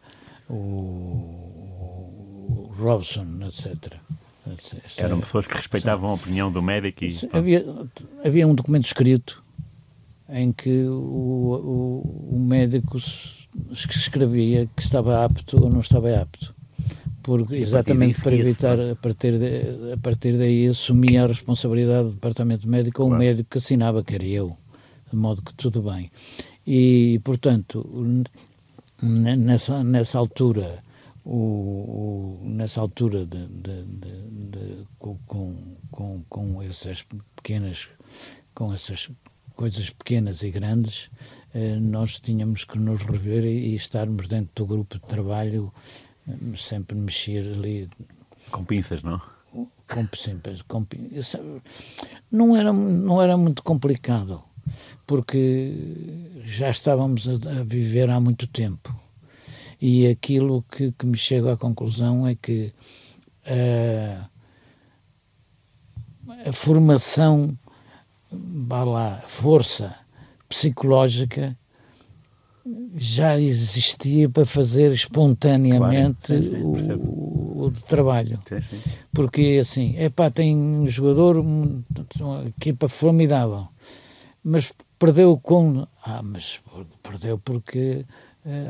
[0.49, 3.99] O, o Robson, etc
[4.97, 7.15] eram pessoas que respeitavam a opinião do médico e...
[7.31, 7.65] Havia,
[8.23, 9.43] havia um documento escrito
[10.29, 10.93] em que o,
[12.31, 12.97] o, o médico
[13.71, 16.53] escrevia que estava apto ou não estava apto.
[17.21, 22.67] Porque, exatamente para evitar, a partir, de, a partir daí, assumia a responsabilidade do departamento
[22.67, 23.21] médico ou claro.
[23.21, 24.57] o médico que assinava, que era eu,
[25.11, 26.09] de modo que tudo bem.
[26.65, 27.87] E, portanto,
[29.01, 30.83] nessa, nessa altura,
[31.31, 37.05] o, o, nessa altura de, de, de, com, com, com essas
[37.35, 37.87] pequenas
[38.55, 39.11] com essas
[39.53, 41.11] coisas pequenas e grandes
[41.53, 45.71] eh, nós tínhamos que nos rever e, e, estarmos dentro do grupo de trabalho
[46.27, 47.87] eh, sempre mexer ali.
[48.49, 49.21] Com pinças não?
[49.87, 50.85] Com, sempre, com
[52.31, 54.43] não era não era muito complicado
[55.05, 55.73] porque
[56.43, 59.08] já estávamos a, a viver há muito tempo
[59.81, 62.73] e aquilo que, que me chego à conclusão é que
[63.45, 64.25] uh,
[66.45, 67.57] a formação,
[68.31, 69.95] vá lá, força
[70.47, 71.57] psicológica
[72.95, 78.39] já existia para fazer espontaneamente claro, sim, sim, o, o, trabalho.
[78.47, 78.81] Sim,
[79.13, 81.83] Porque assim, é pá, tem um jogador, uma
[82.45, 83.67] equipa formidável,
[84.43, 85.87] mas perdeu com.
[86.03, 86.59] Ah, mas
[87.01, 88.05] perdeu porque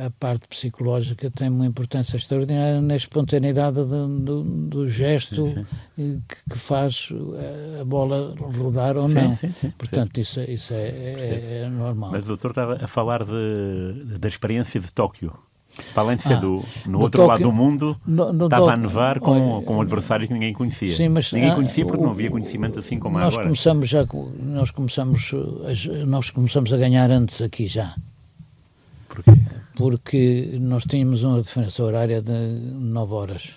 [0.06, 5.66] a parte psicológica tem uma importância extraordinária na espontaneidade do, do, do gesto sim,
[5.96, 6.24] sim.
[6.28, 7.10] Que, que, faz
[7.80, 9.72] a bola rodar ou sim, não.
[9.78, 12.12] Portanto, isso, isso é, é, é, normal.
[12.12, 15.34] Mas o doutor estava a falar de, da experiência de Tóquio.
[15.94, 18.74] Para além de ser ah, do, no outro Tóquio, lado do mundo, no, no estava
[18.74, 20.94] a nevar com, olha, com um adversário que ninguém conhecia.
[20.94, 23.48] Sim, mas, ninguém ah, conhecia porque o, não havia conhecimento assim como nós agora.
[23.48, 24.06] Começamos já,
[24.42, 25.32] nós, começamos,
[26.06, 27.96] nós começamos a ganhar antes aqui já.
[29.08, 29.32] Porquê?
[29.80, 33.56] Porque nós tínhamos uma diferença horária de 9 horas.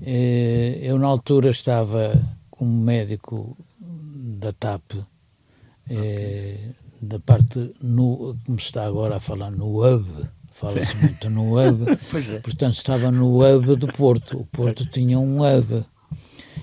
[0.00, 2.14] Eh, eu, na altura, estava
[2.48, 5.04] como médico da TAP,
[5.90, 6.60] eh,
[7.02, 10.06] da parte, no, como se está agora a falar, no hub,
[10.52, 12.38] fala-se muito no hub, é.
[12.38, 15.84] portanto estava no hub do Porto, o Porto tinha um hub,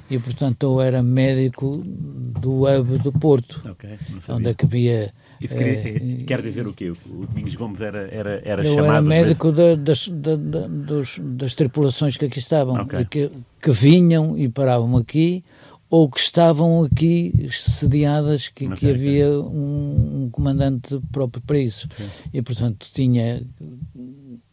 [0.09, 5.13] e portanto eu era médico do hub do Porto, okay, onde é que havia
[5.47, 6.91] queria, é, quer dizer o quê?
[6.91, 8.91] O Domingos Gomes era, era, era eu chamado...
[8.91, 13.05] Era médico da, das, da, da, dos, das tripulações que aqui estavam, okay.
[13.05, 13.31] que,
[13.61, 15.43] que vinham e paravam aqui,
[15.89, 19.57] ou que estavam aqui sediadas, que, okay, que havia okay.
[19.57, 21.87] um, um, comandante próprio para isso.
[22.33, 23.45] E, portanto, tinha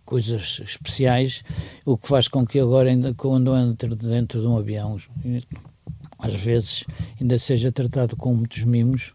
[0.04, 1.42] coisas especiais,
[1.86, 4.98] o que faz com que agora, ainda, quando entro dentro de um avião,
[6.18, 6.84] às vezes
[7.18, 9.14] ainda seja tratado com muitos mimos,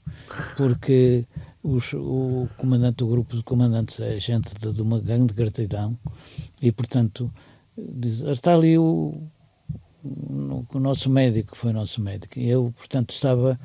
[0.58, 1.26] porque
[1.66, 5.98] os, o comandante do grupo de comandantes é gente de, de uma grande gratidão
[6.62, 7.32] e, portanto,
[7.76, 9.20] diz, está ali o,
[10.04, 12.38] o, nosso médico, foi nosso médico.
[12.38, 13.60] E eu, portanto, estava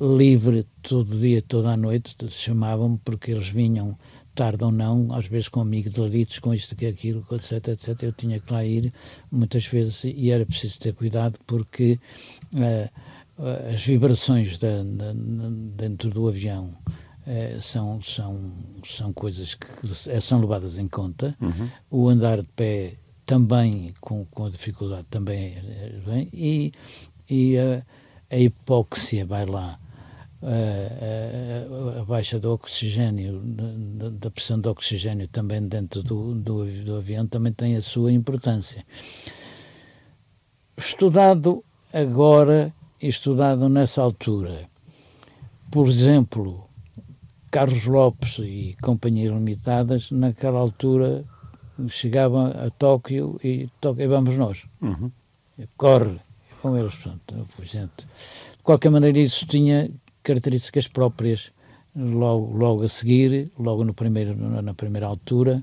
[0.00, 3.98] livre todo dia, toda a noite, chamavam-me porque eles vinham
[4.32, 8.02] tarde ou não, às vezes com amigdalites, com isto, que aquilo, etc, etc.
[8.04, 8.92] Eu tinha que lá ir
[9.30, 11.98] muitas vezes e era preciso ter cuidado porque
[12.54, 12.90] uh,
[13.74, 15.12] as vibrações da, da,
[15.76, 16.70] dentro do avião
[17.60, 18.52] são, são,
[18.84, 19.66] são coisas que
[20.08, 21.36] é, são levadas em conta.
[21.40, 21.68] Uhum.
[21.90, 22.94] O andar de pé
[23.26, 26.28] também, com, com a dificuldade, também é, bem.
[26.32, 26.72] E,
[27.28, 27.84] e a,
[28.28, 29.78] a hipóxia vai lá.
[30.42, 36.82] A, a, a, baixa do oxigênio, da, da, pressão do oxigênio também dentro do, do,
[36.82, 38.84] do avião também tem a sua importância.
[40.76, 41.62] Estudado
[41.92, 44.66] agora e estudado nessa altura,
[45.70, 46.69] por exemplo,
[47.50, 51.24] Carlos Lopes e companhias limitadas, naquela altura
[51.88, 54.64] chegavam a Tóquio e, Tóquio, e vamos nós.
[54.80, 55.10] Uhum.
[55.76, 56.18] Corre
[56.60, 56.94] com eles.
[56.96, 58.06] Portanto, gente.
[58.56, 59.90] De qualquer maneira, isso tinha
[60.22, 61.52] características próprias.
[61.96, 65.60] Logo, logo a seguir, logo no primeiro, na primeira altura,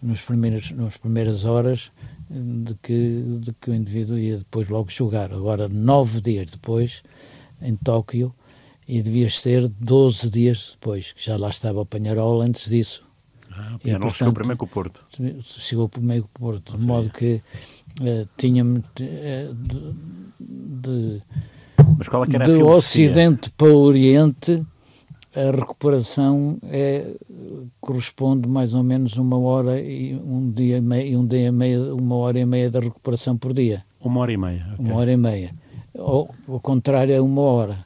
[0.00, 1.90] nos primeiros, nas primeiras horas,
[2.30, 5.32] de que, de que o indivíduo ia depois logo jogar.
[5.32, 7.02] Agora, nove dias depois,
[7.60, 8.32] em Tóquio,
[8.88, 13.04] e devias ser 12 dias depois, que já lá estava o Panharol antes disso.
[13.50, 15.04] Ah, o Panharol chegou primeiro com o Porto.
[15.42, 17.42] Chegou primeiro com o Porto, de modo que
[18.00, 19.96] uh, tinha-me uh, de,
[20.38, 21.22] de,
[21.98, 24.64] Mas qual é que era de Ocidente para o Oriente
[25.36, 27.14] a recuperação é,
[27.78, 32.16] corresponde mais ou menos uma hora e um dia e um dia e meia, uma
[32.16, 33.84] hora e meia da recuperação por dia.
[34.00, 34.66] Uma hora e meia.
[34.72, 34.86] Okay.
[34.86, 35.54] Uma hora e meia.
[35.92, 37.85] Ou, ao contrário, é uma hora.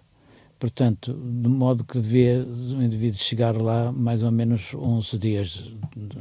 [0.60, 5.72] Portanto, de modo que devia o indivíduo chegar lá mais ou menos 11 dias.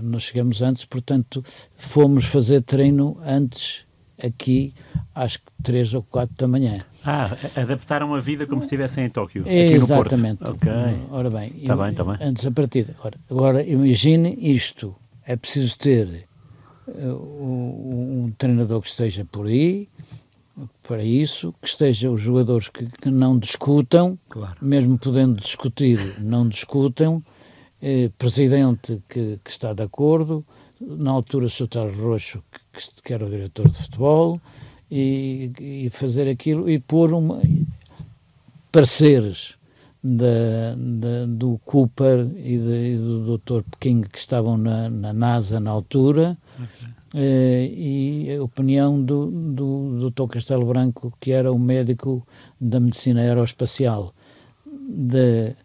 [0.02, 1.44] Nós chegamos antes, portanto,
[1.76, 3.86] fomos fazer treino antes,
[4.18, 4.74] aqui,
[5.14, 6.86] acho que 3 ou 4 da manhã.
[7.04, 10.42] Ah, adaptaram a vida como se estivessem em Tóquio, aqui Exatamente.
[10.42, 10.70] no Porto.
[10.70, 10.72] Ok.
[11.12, 12.18] Ora bem, está bem, está bem.
[12.22, 12.96] Antes a partida.
[12.98, 14.96] Agora, agora imagine isto.
[15.26, 16.30] É preciso ter
[16.88, 19.90] uh, um treinador que esteja por aí,
[20.88, 24.58] para isso, que estejam os jogadores que, que não discutam, claro.
[24.62, 27.24] mesmo podendo discutir, não discutam,
[27.82, 30.46] eh, presidente que, que, está de acordo,
[30.80, 31.68] na altura o Sr.
[31.68, 34.42] Carlos Roxo, que, que, era o diretor de futebol,
[34.92, 37.42] e, e fazer aquilo e pôr uma,
[38.72, 39.56] pareceres
[40.04, 43.62] da, da, do Cooper e, de, e do Dr.
[43.70, 46.99] Peking que estavam na, na NASA na altura, okay.
[47.14, 50.28] Eh, e a opinião do, do Dr.
[50.28, 52.26] Castelo Branco, que era o médico
[52.62, 54.14] da medicina aeroespacial
[54.66, 55.56] de,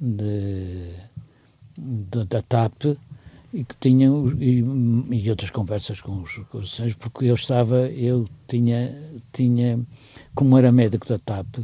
[0.00, 0.92] de,
[1.78, 2.98] de, da TAP
[3.54, 4.64] e que tinha e,
[5.10, 8.92] e outras conversas com os, os porque eu estava, eu tinha,
[9.32, 9.80] tinha,
[10.34, 11.58] como era médico da TAP,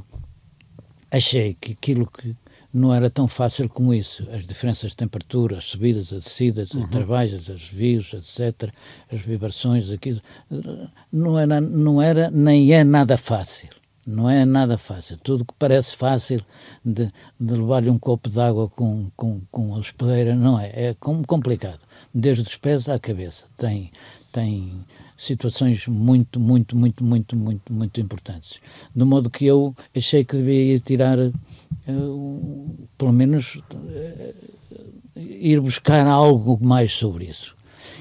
[1.11, 2.37] achei que aquilo que
[2.73, 4.27] não era tão fácil como isso.
[4.33, 6.85] As diferenças de temperatura, as subidas, as descidas, uhum.
[6.85, 8.71] as travagens, as vios, etc.,
[9.11, 10.21] as vibrações, aquilo,
[11.13, 13.69] não era, não era nem é nada fácil.
[14.07, 15.19] Não é nada fácil.
[15.19, 16.41] Tudo que parece fácil
[16.85, 17.09] de,
[17.41, 20.91] de levar-lhe um copo de água com, com, com a hospedeira, não é.
[20.91, 21.81] É complicado.
[22.15, 23.47] Desde os pés à cabeça.
[23.57, 23.91] Tem,
[24.31, 24.85] tem
[25.17, 28.61] situações muito, muito, muito, muito, muito, muito importantes.
[28.95, 31.19] De modo que eu achei que devia ir tirar
[32.97, 34.35] pelo menos uh,
[35.17, 37.55] ir buscar algo mais sobre isso.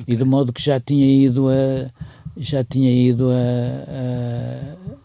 [0.07, 1.89] E de modo que já tinha ido a
[2.37, 3.35] já tinha ido a,
[3.89, 4.95] a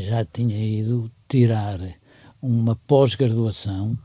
[0.00, 1.80] já tinha ido tirar
[2.40, 3.98] uma pós-graduação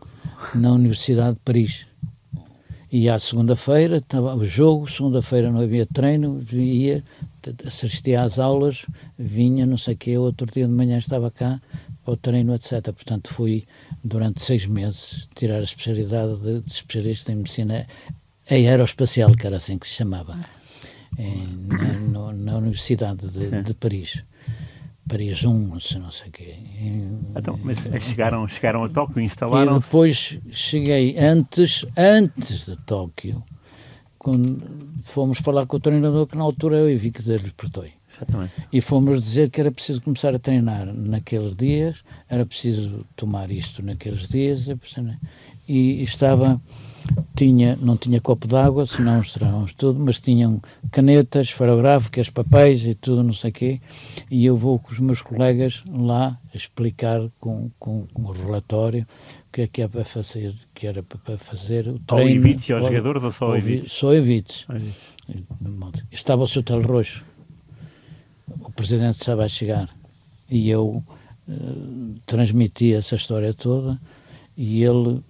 [0.55, 1.85] na Universidade de Paris.
[2.91, 7.03] E à segunda-feira estava o jogo, segunda-feira não havia treino, ia,
[7.65, 8.85] assistia às aulas,
[9.17, 11.59] vinha, não sei o quê, outro dia de manhã estava cá,
[12.05, 12.81] ao treino, etc.
[12.91, 13.65] Portanto, fui
[14.03, 17.87] durante seis meses tirar a especialidade de, de especialista em medicina
[18.49, 20.37] aeroespacial, que era assim que se chamava,
[21.17, 24.23] em, na, no, na, Universidade de, de, Paris.
[25.07, 26.55] Paris 1, não sei, não sei o quê.
[27.35, 33.43] Então, mas chegaram, chegaram a Tóquio e instalaram E depois cheguei antes, antes de Tóquio,
[34.17, 34.61] quando
[35.03, 37.91] fomos falar com o treinador que na altura eu vi que lhes portoi.
[38.15, 38.53] Exatamente.
[38.71, 43.83] E fomos dizer que era preciso começar a treinar naqueles dias, era preciso tomar isto
[43.83, 44.67] naqueles dias,
[45.67, 46.61] e estava
[47.35, 50.61] tinha, não tinha copo d'água, senão mostrávamos tudo, mas tinham
[50.91, 53.81] canetas, farográficas, papéis e tudo, não sei o quê,
[54.29, 59.05] e eu vou com os meus colegas lá explicar com, com, com o relatório
[59.47, 62.41] o que é que é para fazer, que era para fazer o treino.
[62.41, 63.91] Ou evites aos jogadores ou só evites?
[63.91, 64.65] Só evites.
[66.11, 67.23] Estava o seu telo roxo,
[68.75, 69.89] presidente estava a chegar,
[70.49, 71.03] e eu
[71.47, 73.99] uh, transmiti essa história toda,
[74.55, 75.21] e ele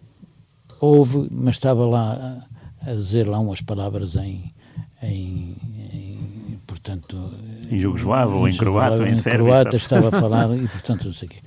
[0.80, 2.46] houve, mas estava lá
[2.86, 4.54] a, a dizer lá umas palavras em,
[5.02, 5.56] em,
[5.94, 7.32] em portanto...
[7.70, 11.14] Em Jugoslavo, ou em croata, ou em, em croata estava a falar e, portanto, não
[11.14, 11.40] sei o quê.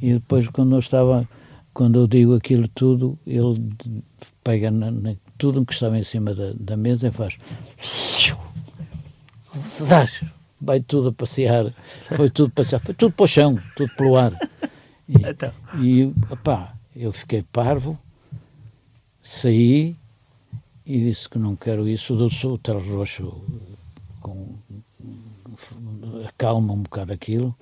[0.00, 1.28] E depois, quando eu estava,
[1.74, 3.70] quando eu digo aquilo tudo, ele
[4.42, 7.36] pega na, na, tudo que estava em cima da, da mesa e faz...
[10.60, 11.72] Vai tudo a passear,
[12.16, 14.32] foi tudo passear, foi tudo para o chão, tudo pelo ar.
[15.08, 15.52] E, então.
[15.80, 17.98] e opá, eu fiquei parvo,
[19.22, 19.96] saí
[20.84, 22.14] e disse que não quero isso.
[22.14, 23.42] O doutor Roxo
[24.20, 24.54] com,
[26.26, 27.54] acalma um bocado aquilo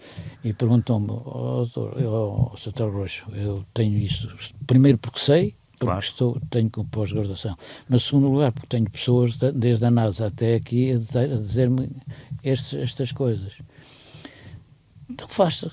[0.45, 4.29] e perguntou-me, oh, oh, oh, Roxo, eu tenho isso,
[4.67, 6.01] primeiro porque sei, porque claro.
[6.01, 7.57] estou, tenho com pós-graduação,
[7.89, 10.97] mas segundo lugar porque tenho pessoas, desde a NASA até aqui, a
[11.37, 11.91] dizer-me
[12.43, 13.59] dizer estas coisas.
[15.09, 15.71] Então faça.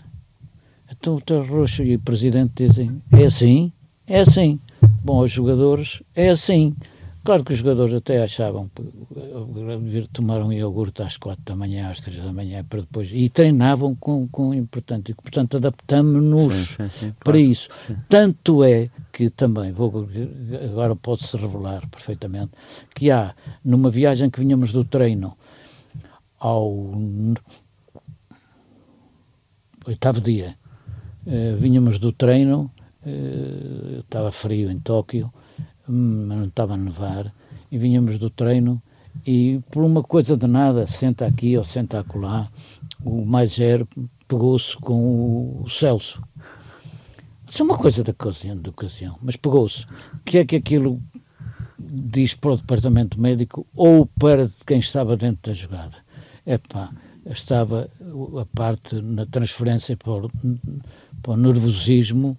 [0.89, 1.49] Então o Dr.
[1.49, 3.72] Roxo e o Presidente dizem, é assim?
[4.07, 4.59] É assim.
[5.03, 6.76] Bom, os jogadores é assim.
[7.26, 8.70] Claro que os jogadores até achavam
[10.13, 13.09] tomaram iogurte às quatro da manhã, às três da manhã, para depois.
[13.11, 15.11] E treinavam com, com importante.
[15.16, 17.39] Portanto, adaptamos-nos para claro.
[17.39, 17.68] isso.
[17.88, 17.97] Sim.
[18.07, 20.07] Tanto é que também, vou,
[20.70, 22.51] agora pode-se revelar perfeitamente,
[22.93, 25.36] que há, numa viagem que vinhamos do treino
[26.47, 26.91] ao
[29.87, 30.55] oitavo dia,
[31.25, 32.71] eh, vinhamos do treino
[33.05, 35.31] Uh, estava frio em Tóquio,
[35.87, 37.31] mas não estava a nevar,
[37.71, 38.81] e vinhamos do treino
[39.23, 42.49] e por uma coisa de nada, senta aqui ou senta acolá,
[43.03, 43.87] o mais zero
[44.27, 46.19] pegou-se com o Celso.
[47.47, 49.83] Isso é uma coisa da ocasião, da ocasião mas pegou-se.
[49.83, 50.99] O que é que aquilo
[51.77, 56.04] diz para o departamento médico ou para quem estava dentro da jogada?
[56.45, 56.91] É pá,
[57.25, 57.89] estava
[58.39, 60.31] a parte na transferência para o,
[61.21, 62.37] para o nervosismo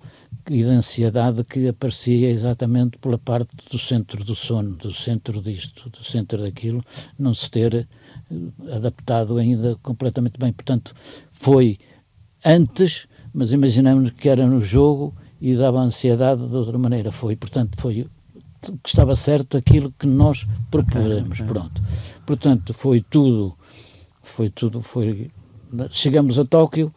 [0.48, 5.90] e da ansiedade que aparecia exatamente pela parte do centro do sono, do centro disto,
[5.90, 6.84] do centro daquilo,
[7.18, 7.86] não se ter eh,
[8.72, 10.52] adaptado ainda completamente bem.
[10.52, 10.94] Portanto,
[11.32, 11.78] foi
[12.44, 17.10] antes, mas imaginamos que era no jogo e dava ansiedade de outra maneira.
[17.10, 18.06] Foi, portanto, foi
[18.82, 21.82] que estava certo aquilo que nós propusemos, pronto.
[22.24, 23.56] Portanto, foi tudo,
[24.36, 25.30] foi tudo, foi...
[25.90, 26.92] Chegamos a Tóquio,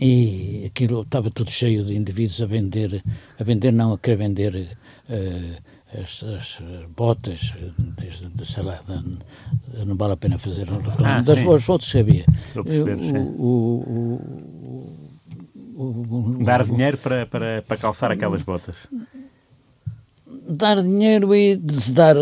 [0.00, 3.04] e aquilo estava tudo cheio de indivíduos a vender,
[3.38, 4.76] a vender não, a querer vender
[5.08, 6.58] uh, as, as,
[6.96, 11.40] botas, desde, de, sei lá, de, não vale a pena fazer um reclame, ah, das
[11.40, 12.26] boas fotos que havia.
[13.38, 14.20] O,
[15.76, 18.88] o, o, Dar dinheiro para, para, para calçar aquelas botas
[20.52, 22.16] dar dinheiro e de, dar,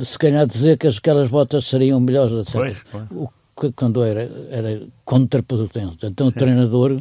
[0.00, 2.52] se calhar dizer que aquelas botas seriam melhores, etc.
[2.52, 3.04] Pois, pois.
[3.10, 3.28] O
[3.76, 6.06] quando era, era contraproducente.
[6.06, 7.00] Então o treinador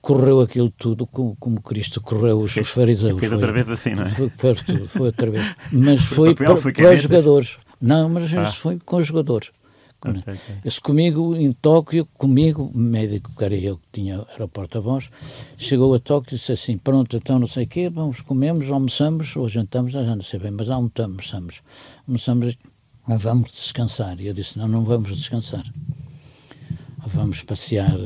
[0.00, 3.20] correu aquilo tudo como, como Cristo correu os, os fariseus.
[3.20, 4.10] Fez outra vez assim, não é?
[4.10, 4.54] Foi, foi,
[4.88, 5.54] foi outra vez.
[5.70, 7.58] Mas foi para, para os jogadores.
[7.80, 8.52] Não, mas ah.
[8.52, 9.50] foi com os jogadores.
[10.02, 10.56] Okay, okay.
[10.64, 15.10] Esse comigo em Tóquio, comigo, médico que era eu que tinha, era o porta-voz,
[15.58, 19.36] chegou a Tóquio e disse assim: Pronto, então não sei o quê, vamos, comemos, almoçamos,
[19.36, 21.60] ou jantamos, já não sei bem, mas almoçamos.
[22.06, 22.56] Almoçamos
[23.16, 24.20] vamos descansar.
[24.20, 25.64] E eu disse, não, não vamos descansar.
[27.06, 27.98] Vamos passear,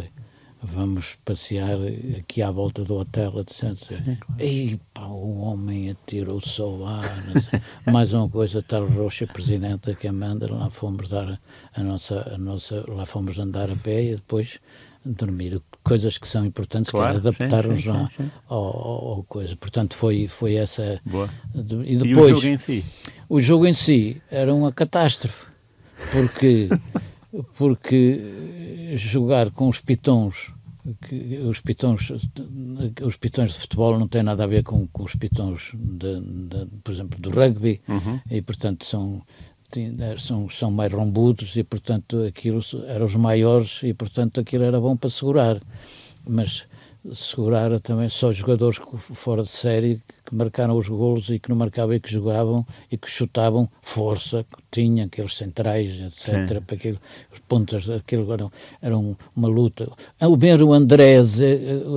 [0.64, 1.76] vamos passear
[2.18, 3.40] aqui à volta do hotel.
[3.40, 3.76] Etc.
[3.76, 4.42] Sim, claro.
[4.42, 7.04] E pá, o homem atirou-se ao ar.
[7.86, 11.38] Mais uma coisa, tal Roxa, presidente que Amanda, lá fomos dar
[11.74, 14.58] a nossa, a nossa, lá fomos andar a pé e depois
[15.04, 15.60] dormir.
[15.82, 18.08] Coisas que são importantes, claro, que é adaptar-nos lá
[18.48, 19.54] ao, ao, ao, coisa.
[19.54, 20.98] Portanto, foi, foi essa.
[21.04, 21.28] Boa.
[21.84, 22.30] E depois.
[22.30, 22.84] E o jogo em si?
[23.28, 25.46] O jogo em si era uma catástrofe,
[26.10, 26.70] porque,
[27.58, 30.53] porque jogar com os pitons
[31.02, 32.10] que os pitões
[33.02, 36.66] os pitões de futebol não têm nada a ver com, com os pitões de, de,
[36.82, 38.20] por exemplo do rugby uhum.
[38.30, 39.22] e portanto são
[40.18, 44.96] são, são mais rombudos e, portanto, aquilo eram os maiores e, portanto, aquilo era bom
[44.96, 45.60] para segurar.
[46.24, 46.66] Mas
[47.12, 51.94] segurar também só jogadores fora de série que marcaram os golos e que não marcavam
[51.94, 56.62] e que jogavam e que chutavam força, que tinham aqueles centrais, etc.
[56.62, 56.98] Para aquilo,
[57.32, 59.90] os pontas daquilo eram, eram uma luta.
[60.18, 61.22] Ao ver o André,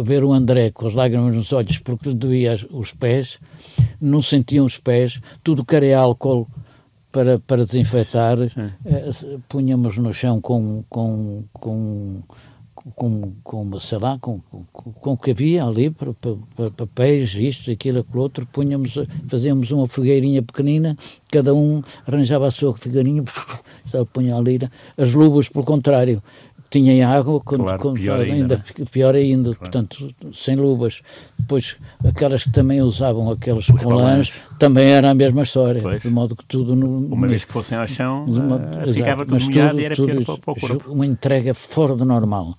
[0.03, 3.39] ver o André com as lágrimas nos olhos porque lhe doía os pés,
[4.01, 6.47] não sentiam os pés, tudo que era álcool
[7.11, 8.37] para, para desinfetar,
[8.85, 9.09] eh,
[9.47, 12.21] punhamos no chão com, com, com
[12.95, 14.39] com, com sei lá, com,
[14.71, 18.95] com, com o que havia ali, para, para, papéis, isto, aquilo, aquilo outro, punhamos,
[19.27, 20.97] fazíamos uma fogueirinha pequenina,
[21.31, 23.23] cada um arranjava a sua fogueirinha,
[24.13, 24.59] punha ali,
[24.97, 26.21] as luvas, pelo contrário,
[26.69, 28.85] tinha água, quando, claro, quando, pior ainda, ainda né?
[28.91, 29.59] pior ainda, claro.
[29.59, 31.01] portanto, sem luvas.
[31.37, 36.01] Depois, aquelas que também usavam aqueles colãs, também era a mesma história, pois.
[36.01, 36.75] de modo que tudo...
[36.75, 40.25] No, uma vez que fossem ao chão, uma, uh, ficava tudo molhado e era tudo,
[40.25, 40.91] pior para, o corpo.
[40.91, 42.57] Uma entrega fora de normal.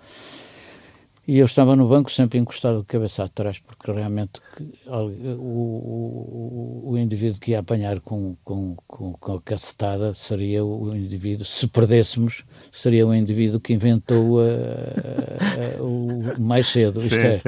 [1.28, 4.40] E eu estava no banco sempre encostado de cabeça atrás, porque realmente
[4.86, 10.96] o, o, o indivíduo que ia apanhar com, com, com, com, a cacetada seria o
[10.96, 16.98] indivíduo, se perdêssemos, seria o indivíduo que inventou a, a, a, o mais cedo.
[17.02, 17.42] Isto é,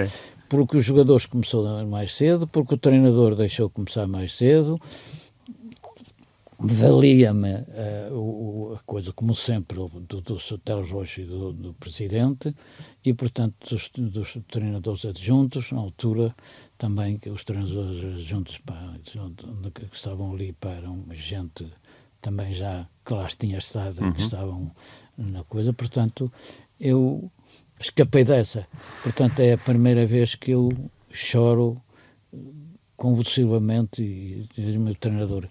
[0.47, 4.79] porque os jogadores começou mais cedo, porque o treinador deixou começar mais cedo,
[6.61, 7.55] valia-me
[8.11, 12.55] uh, a coisa, como sempre, do, do Sotelo Roxo e do, do, Presidente,
[13.05, 16.35] e, portanto, dos, dos, treinadores adjuntos, na altura,
[16.77, 18.95] também que os treinadores adjuntos pá,
[19.75, 21.67] que estavam ali para uma gente
[22.21, 24.13] também já que lá tinha estado, uhum.
[24.13, 24.71] que estavam
[25.17, 26.31] na coisa, portanto,
[26.79, 27.31] eu
[27.81, 28.67] escapei dessa.
[29.03, 30.69] Portanto, é a primeira vez que eu
[31.13, 31.81] choro
[32.97, 35.49] convulsivamente e diz o treinador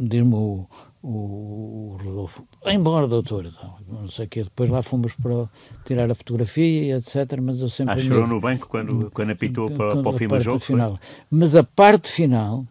[0.00, 0.66] diz-me o,
[1.02, 4.44] o, o, Rodolfo, embora, doutor, então, não sei o quê.
[4.44, 5.48] Depois lá fomos para
[5.84, 7.94] tirar a fotografia e etc, mas eu sempre...
[7.94, 10.60] Ah, chorou no banco quando, quando apitou para, para o fim do jogo?
[10.60, 10.98] Final.
[11.30, 12.64] Mas a parte final,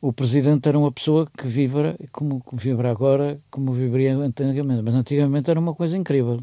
[0.00, 5.50] o Presidente era uma pessoa que vibra, como vibra agora, como vibraria antigamente, mas antigamente
[5.50, 6.40] era uma coisa incrível.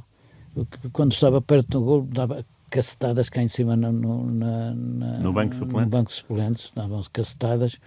[0.91, 5.31] Quando estava perto do gol, dava cacetadas cá em cima no, no, na, na, no
[5.31, 7.79] banco suplente, no banco suplentes, davam-se cacetadas,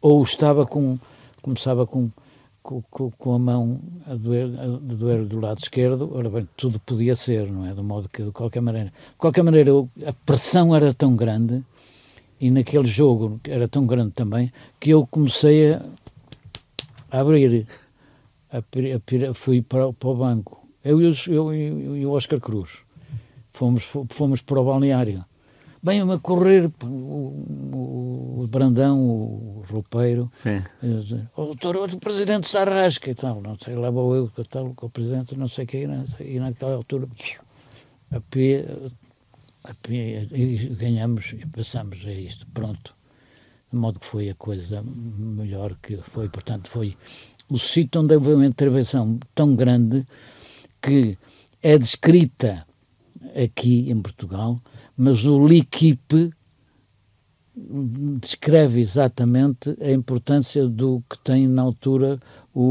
[0.00, 0.98] ou estava com,
[1.42, 2.10] começava com,
[2.62, 7.14] com, com a mão a doer, a doer do lado esquerdo, ora bem, tudo podia
[7.16, 7.74] ser, não é?
[7.74, 9.70] De modo que, de qualquer maneira, de qualquer maneira,
[10.06, 11.62] a pressão era tão grande
[12.40, 15.82] e naquele jogo era tão grande também que eu comecei a,
[17.10, 17.66] abrir,
[18.50, 22.70] a, a, fui para, para o banco, eu e o Oscar Cruz,
[23.52, 25.24] fomos, fomos para o balneário
[25.82, 30.30] Bem-me a correr o, o, o, Brandão, o roupeiro.
[30.32, 30.62] Sim.
[31.34, 33.40] O doutor, o presidente está rasca e tal.
[33.40, 35.86] Não sei, lá vou eu tal, com o presidente, não sei o que.
[36.20, 37.08] E naquela altura,
[38.10, 38.66] a pé,
[39.64, 42.46] a pé, e ganhamos e passamos a isto.
[42.52, 42.94] Pronto.
[43.72, 46.28] De modo que foi a coisa melhor que foi.
[46.28, 46.94] Portanto, foi
[47.48, 50.04] o sítio onde houve uma intervenção tão grande
[50.82, 51.16] que
[51.62, 52.66] é descrita
[53.34, 54.60] aqui em Portugal
[55.02, 56.30] mas o L'Equipe
[58.20, 62.20] descreve exatamente a importância do que tem na altura
[62.54, 62.62] o,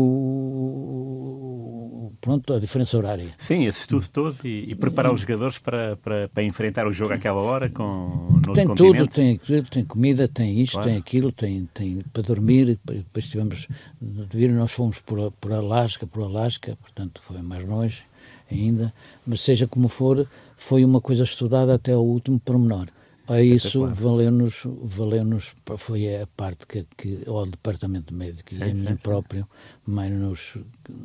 [2.21, 3.33] pronto, a diferença horária.
[3.39, 7.13] Sim, esse estudo todo e, e preparar os jogadores para, para, para, enfrentar o jogo
[7.13, 10.87] àquela hora com no Tem tudo, tem, tem comida, tem isto, Claro.
[10.87, 13.67] tem aquilo, tem, tem para dormir, depois tivemos
[13.99, 18.03] de vir, nós fomos por, por Alasca, por Alasca, portanto foi mais longe
[18.51, 18.93] ainda,
[19.25, 20.27] mas seja como for,
[20.59, 22.87] foi uma coisa estudada até ao último pormenor.
[23.27, 28.73] A isso valeu-nos, valeu-nos, foi a parte que, que ao departamento médico Sim, e a
[28.73, 29.47] mim próprio,
[29.85, 30.57] mais nos,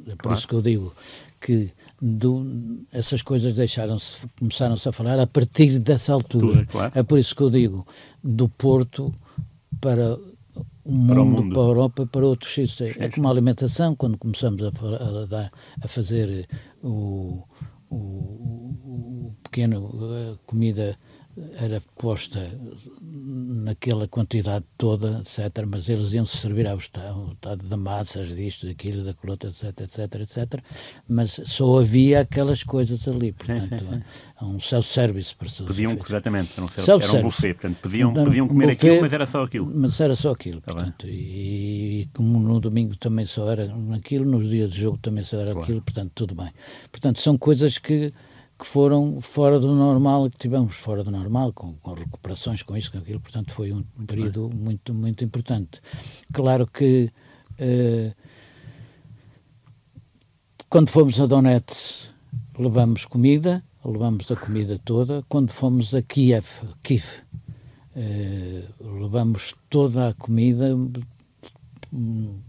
[0.07, 0.39] é por Claro.
[0.39, 0.95] isso que eu digo
[1.41, 2.45] que do,
[2.91, 6.61] essas coisas deixaram-se, começaram-se a falar a partir dessa altura.
[6.61, 6.93] Tudo, claro.
[6.95, 7.87] É por isso que eu digo,
[8.23, 9.15] do Porto
[9.81, 10.17] para
[10.83, 11.61] o mundo, Para para, o mundo.
[11.61, 12.97] a Europa para outros sítios.
[12.99, 15.51] É como a alimentação, quando começamos a, a,
[15.85, 16.49] a fazer
[16.83, 17.43] o,
[17.95, 19.91] o, o pequeno,
[20.33, 20.99] a comida
[21.59, 22.51] era posta
[23.01, 29.15] naquela quantidade toda, etc., mas eles iam-se servir ao estado, de massas, disto, daquilo, da
[29.15, 30.63] colota, etc., etc., etc.,
[31.09, 34.03] mas só havia aquelas coisas ali, portanto, sim, sim.
[34.41, 36.11] é um self-service para os Pediam, efeitos.
[36.11, 37.23] exatamente, era um, era um Self-service.
[37.23, 39.73] buffet, portanto, pediam, Então, podiam comer buffet- aquilo, mas era só aquilo.
[39.75, 44.25] Mas era só aquilo, Tá portanto, e, e como no domingo também só era aquilo,
[44.25, 45.61] nos dias de jogo também só era Claro.
[45.63, 46.51] aquilo, portanto, tudo bem.
[46.91, 48.13] Portanto, são coisas que,
[48.59, 52.91] que foram fora do normal, que tivemos fora do normal, com, com recuperações, com isso,
[52.91, 55.81] com aquilo, portanto, foi um período muito, muito importante.
[56.33, 57.11] Claro que
[57.59, 58.15] eh,
[60.69, 62.09] quando fomos a Donetsk,
[62.59, 65.25] levamos comida, levamos a comida toda.
[65.29, 66.47] Quando fomos a Kiev,
[66.83, 67.05] Kiev
[67.95, 70.77] eh, levamos toda a comida.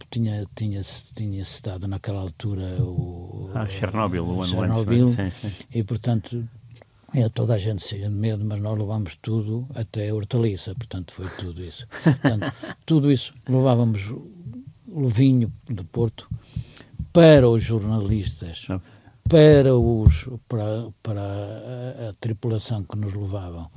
[0.10, 0.82] Tinha, tinha,
[1.14, 3.52] tinha estado naquela altura o.
[3.54, 5.34] Ah, Chernobyl, o ano Chernobyl, antes.
[5.36, 5.64] Sim, sim.
[5.72, 6.48] E, portanto,
[7.14, 11.14] é, toda a gente cheia de medo, mas nós levamos tudo até a hortaliça, portanto,
[11.14, 11.88] foi tudo isso.
[12.04, 12.54] Portanto,
[12.86, 13.34] tudo isso.
[13.48, 14.12] Levávamos
[14.88, 16.28] o vinho do Porto
[17.14, 18.68] para os jornalistas,
[19.30, 23.70] para, os, para, para a, a tripulação que nos levavam.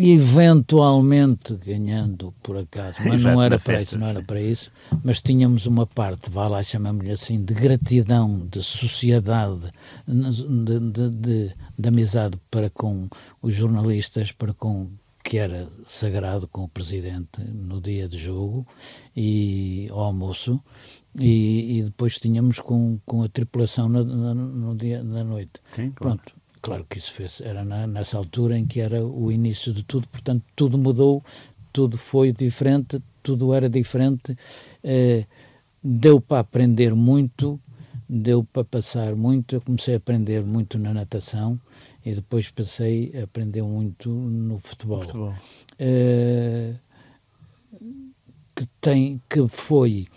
[0.00, 4.40] Eventualmente ganhando por acaso, mas Exato, não era na para festa, isso, não era para
[4.40, 4.70] isso,
[5.02, 9.70] mas tínhamos uma parte, vá lá, chamamos-lhe assim, de gratidão, de sociedade,
[10.06, 13.08] de, de, de, de amizade para com
[13.42, 14.88] os jornalistas, para com
[15.24, 18.66] que era sagrado com o presidente no dia de jogo
[19.14, 20.58] e ao almoço
[21.18, 25.60] e, e depois tínhamos com, com a tripulação na- na- no dia da noite.
[25.72, 26.16] Sim, claro.
[26.18, 29.82] Pronto, claro que isso fez, era na- nessa altura em que era o início de
[29.82, 31.22] tudo, portanto tudo mudou,
[31.72, 34.36] tudo foi diferente, tudo era diferente,
[34.82, 35.24] eh,
[35.82, 37.60] deu para aprender muito,
[38.08, 41.60] deu para passar muito, eu comecei a aprender muito na natação
[42.04, 45.00] e depois passei a aprender muito no futebol.
[45.00, 45.34] Futebol.
[45.78, 46.74] Eh,
[48.56, 50.08] que tem que foi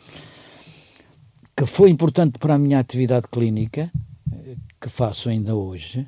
[1.56, 3.92] que foi importante para a minha atividade clínica
[4.32, 6.08] eh, que faço ainda hoje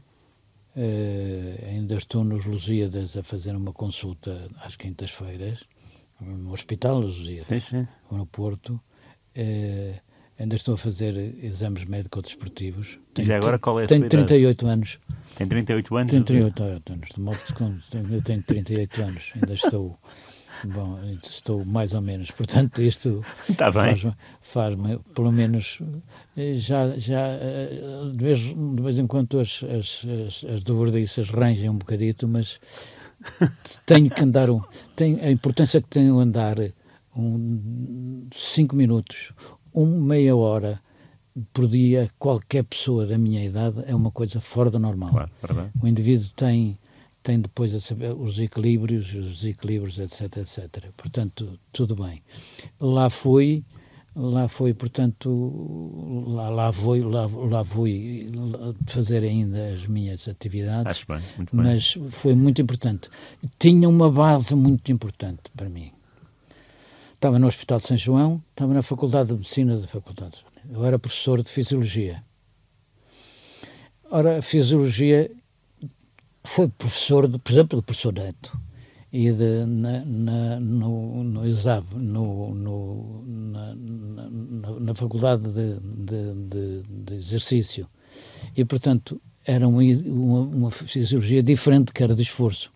[0.76, 5.60] Eh, ainda estou nos Lusíadas a fazer uma consulta às quintas-feiras
[6.20, 7.88] no Hospital Lusíadas Sim, sim.
[8.12, 8.80] no Porto
[9.36, 10.00] Eh,
[10.38, 14.28] ainda estou a fazer exames médico-desportivos E já agora qual é a tenho sua idade?
[14.28, 15.00] 38 anos
[15.36, 16.12] Tem 38 anos?
[16.12, 19.98] tenho 38 anos, de modo que tenho 38 anos, ainda estou,
[20.68, 23.24] bom, estou mais ou menos, portanto isto
[23.58, 25.80] Tá faz-me, faz-me, pelo menos,
[26.36, 31.30] eh, já, já eh, de, vez, de vez em quando as, as, as, as dobradiças
[31.30, 32.60] rangem um bocadito, mas
[33.86, 34.62] tenho que andar, um,
[34.96, 36.58] tem, a importância que tenho andar
[37.16, 39.32] um, cinco minutos,
[39.74, 40.80] um, meia hora
[41.52, 45.10] por dia, qualquer pessoa da minha idade é uma coisa fora do normal.
[45.10, 45.72] Claro.
[45.82, 46.78] O indivíduo tem,
[47.24, 50.92] tem depois a saber os equilíbrios, os desequilíbrios, etc, etc.
[50.96, 52.22] Portanto, tudo bem.
[52.80, 53.64] Lá fui,
[54.14, 58.30] lá foi, portanto, lá, lá fui, lá, lá fui
[58.86, 61.66] fazer ainda as minhas atividades, Acho bem, muito bem.
[61.66, 63.10] mas foi muito importante.
[63.58, 65.92] Tinha uma base muito importante para mim.
[67.16, 70.44] Estava no Hospital de São João, estava na Faculdade de Medicina da Faculdade.
[70.70, 72.22] Eu era professor de Fisiologia.
[74.12, 75.32] Ora, a Fisiologia
[76.44, 78.58] foi professor, de, por exemplo, do professor Neto
[79.12, 86.84] e de, na, na, no, no ISAB, no, no, na, na, na Faculdade de, de,
[86.90, 87.88] de, Exercício.
[88.58, 92.72] E, portanto, era uma, uma, uma fisiologia diferente, que era de esforço.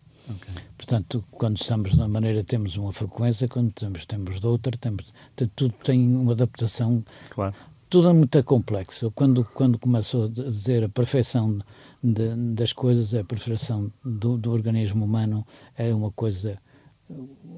[0.78, 5.13] Portanto, quando estamos na maneira, temos uma frequência, quando temos, temos de outra, temos,
[5.55, 7.55] tudo tem uma adaptação Claro.
[7.89, 9.11] tudo é muito complexo.
[9.11, 11.59] Quando, quando começo a dizer a perfeição
[12.04, 15.45] de, das coisas, a perfeição do, do organismo humano
[15.76, 16.58] é uma coisa,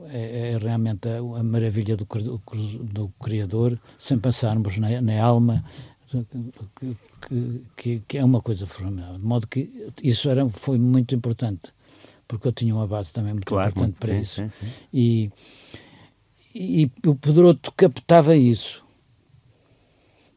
[0.10, 2.08] é, é realmente a, a maravilha do,
[2.84, 5.64] do Criador, sem passarmos na, na alma,
[7.28, 7.46] que,
[7.78, 9.20] que, que, é uma coisa formidável.
[9.20, 11.72] De modo que isso era, foi muito importante,
[12.28, 14.36] porque eu tinha uma base também muito Claro, importante muito, para sim, isso.
[14.36, 14.72] sim, sim.
[14.94, 15.32] E,
[16.56, 18.88] e o Pedroto captava isso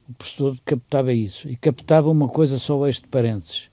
[0.09, 3.71] o professor captava isso e captava uma coisa só este parênteses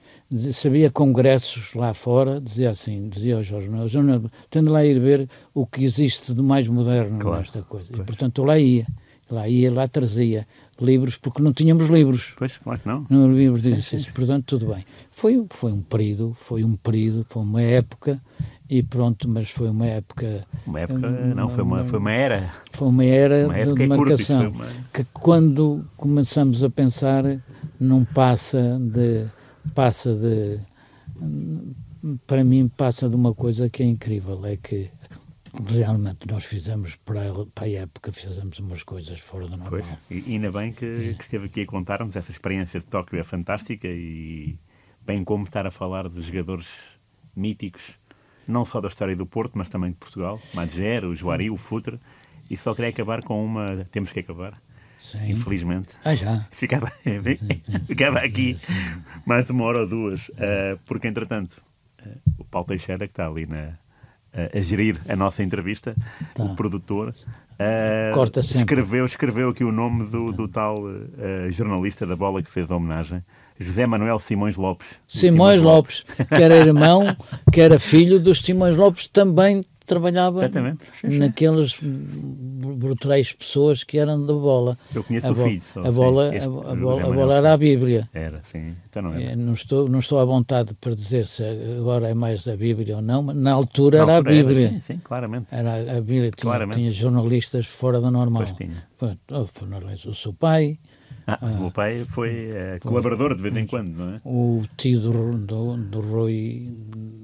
[0.51, 3.91] sabia congressos lá fora dizia assim, dizia aos Jorge meus
[4.49, 8.01] tendo lá ir ver o que existe de mais moderno Claro, nesta coisa pois.
[8.01, 8.85] e portanto eu lá ia
[9.31, 10.47] lá ia, lá trazia
[10.79, 13.05] livros porque não tínhamos livros Pois, claro que não.
[13.09, 17.41] não livros disso, isso, portanto tudo bem foi, foi um período, foi um período foi
[17.41, 18.21] uma época
[18.69, 22.53] e pronto, mas foi uma época Uma época, não, foi uma, foi uma era.
[22.71, 23.87] foi uma era, Uma de época é
[24.47, 27.23] foi uma- que quando começamos a pensar
[27.79, 29.25] não passa de
[29.73, 30.59] passa de
[32.25, 34.89] para mim passa de uma coisa que é incrível é que
[35.67, 39.85] realmente nós fizemos para a, para a época fizemos umas coisas fora do normal Pois.
[40.09, 43.87] E ainda bem que, que esteve aqui a contar-nos essa experiência de Tóquio é fantástica
[43.87, 44.57] e
[45.05, 46.67] bem como estar a falar de jogadores
[47.35, 47.81] míticos,
[48.47, 51.99] não só da história do Porto, mas também de Portugal, Madger, o Juari, o Futre,
[52.49, 54.61] e só queria acabar com uma, temos que acabar,
[54.99, 55.31] Sim.
[55.31, 55.87] infelizmente.
[56.03, 56.91] ah já Ficava,
[57.87, 58.55] ficava aqui
[59.25, 61.61] mais uma hora ou duas, eh, porque entretanto,
[62.05, 63.77] eh, o Paulo Teixeira, que está ali na,
[64.33, 65.95] a, a gerir a nossa entrevista,
[66.33, 66.43] Tá.
[66.43, 68.59] o produtor, uh, Corta sempre.
[68.59, 72.75] escreveu, escreveu aqui o nome do, do tal uh, jornalista da bola que fez a
[72.75, 73.23] homenagem,
[73.59, 74.87] José Manuel Simões Lopes.
[75.07, 77.15] Simões Lopes, que era irmão,
[77.51, 80.85] que era filho dos Simões Lopes, também trabalhava Exatamente.
[80.93, 81.17] Sim, sim.
[81.19, 84.77] naqueles brutais pessoas que eram da bola.
[84.93, 85.61] Eu conheço a o filho.
[85.73, 88.09] só, A bola, Este, a, a bola, a bola era a Bíblia.
[88.13, 88.75] Era, sim.
[88.89, 89.23] Então não é.
[89.31, 91.43] Eh, Não estou, não estou à vontade para dizer se
[91.77, 94.47] agora é mais a Bíblia ou não, mas na altura Na era a altura era,
[94.47, 94.69] Bíblia.
[94.69, 95.47] sim, sim, claramente.
[95.51, 96.77] Era a Bíblia, tinha, Claramente.
[96.77, 98.43] tinha jornalistas fora do normal.
[98.45, 98.83] Pois tinha.
[98.97, 100.09] Pronto, oh.
[100.09, 100.77] O seu pai,
[101.41, 104.21] Ah, o meu pai foi eh, colaborador de vez em quando, não é?
[104.25, 106.67] o tio do, do, do Rui.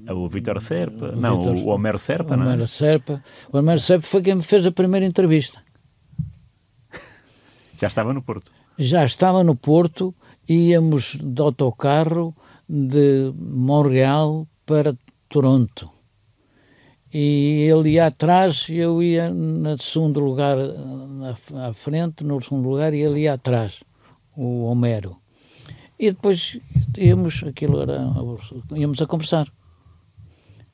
[0.08, 1.06] O Vítor Serpa.
[1.10, 2.46] O Não, Vítor- o Homero Serpa, o não é?
[2.48, 3.22] Homero Serpa.
[3.52, 5.60] O Homero Serpa foi quem me fez a primeira entrevista.
[7.80, 8.52] Já estava no Porto.
[8.78, 10.14] Já estava no Porto,
[10.48, 12.34] íamos de autocarro
[12.68, 14.94] de Montreal para
[15.28, 15.90] Toronto.
[17.12, 21.34] E ele ia atrás eu ia no segundo lugar na,
[21.68, 23.82] à frente, no segundo lugar, e ele ia atrás,
[24.36, 25.16] o Homero.
[25.98, 26.58] E depois
[26.96, 28.06] íamos, aquilo era,
[28.74, 29.50] íamos a conversar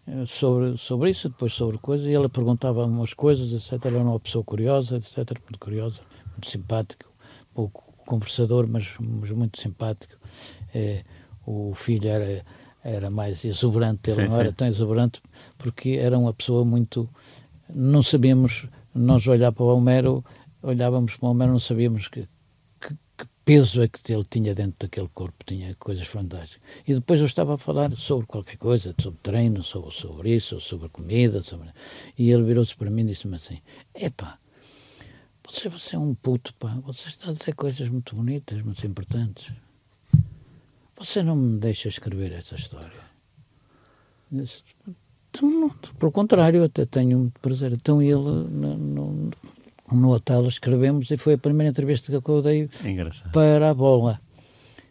[0.07, 3.87] eh, sobre, sobre isso, depois sobre coisas, e ele perguntava umas coisas, etc.
[3.87, 5.17] Era uma pessoa curiosa, etc.
[5.43, 6.01] Muito curiosa,
[6.33, 7.13] muito simpático,
[7.55, 10.17] pouco conversador, mas, mas muito simpático.
[10.75, 11.05] Eh,
[11.47, 12.45] o filho era,
[12.83, 14.41] era mais exuberante, ele Sim, não sim.
[14.41, 15.23] era tão exuberante,
[15.57, 17.09] porque era uma pessoa muito.
[17.73, 20.25] Não sabíamos, nós olhar para o Homero,
[20.63, 22.29] olhávamos para o Homero, não sabíamos que
[23.45, 26.63] peso é que ele tinha dentro daquele corpo, tinha coisas fantásticas.
[26.87, 30.89] E depois eu estava a falar sobre qualquer coisa, sobre treino, sobre, sobre isso, sobre
[30.89, 31.69] comida, sobre...
[32.17, 33.61] e ele virou-se para mim e disse-me assim:
[33.95, 34.39] Epá,
[35.47, 39.53] você, você é um puto, pá, você está a dizer coisas muito bonitas, muito importantes.
[40.97, 43.13] Você não me deixa escrever essa história.
[44.31, 44.63] Disse,
[45.31, 45.69] "Então, não,
[45.99, 47.73] pelo contrário, até tenho muito prazer.
[47.73, 49.31] Então ele, no,
[49.91, 53.33] no, hotel, escrevemos e foi a primeira entrevista que eu dei Engraçado.
[53.33, 54.21] para a bola.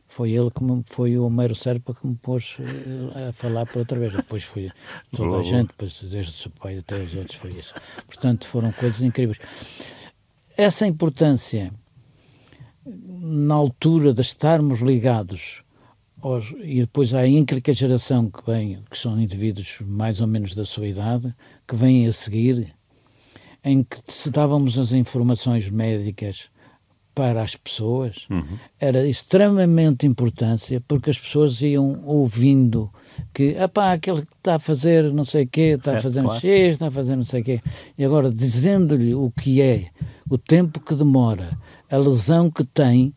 [0.08, 3.80] Foi ele que me, foi o Homero Serpa que me pôs eh, a falar por
[3.80, 4.12] outra vez.
[4.12, 4.70] Depois foi
[5.16, 7.74] toda a gente, depois, desde o seu pai até os outros, foi isso.
[8.06, 9.40] Portanto, foram coisas incríveis.
[10.58, 11.72] Essa importância,
[12.86, 15.64] na altura de estarmos ligados
[16.22, 20.54] aos, e depois há a ínclica geração que vem, que são indivíduos mais ou menos
[20.54, 21.34] da sua idade,
[21.66, 22.76] que vêm a seguir,
[23.64, 26.50] em que se dávamos as informações médicas
[27.14, 28.26] para as pessoas,
[28.80, 32.90] era extremamente importância, porque as pessoas iam ouvindo
[33.34, 36.22] que, apá, aquele que está a fazer não sei o quê, está a Certo, fazer
[36.26, 36.32] um.
[36.32, 37.62] X, está a fazer não sei o quê,
[37.98, 39.90] e agora dizendo-lhe o que é,
[40.30, 41.58] o tempo que demora,
[41.90, 43.14] a lesão que tem,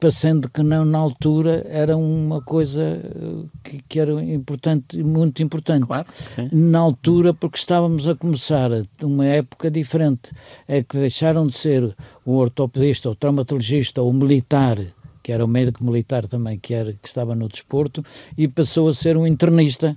[0.00, 5.86] parecendo que não na altura era uma coisa eh, que, que era importante, muito importante
[5.86, 6.06] Claro,
[6.50, 8.70] na altura porque estávamos a começar
[9.02, 10.30] uma época diferente.
[10.66, 11.94] É que deixaram de ser
[12.24, 14.78] o ortopedista, o traumatologista, o militar,
[15.22, 18.04] que era o médico militar também, que, era, que estava no desporto,
[18.36, 19.96] e passou a ser um internista,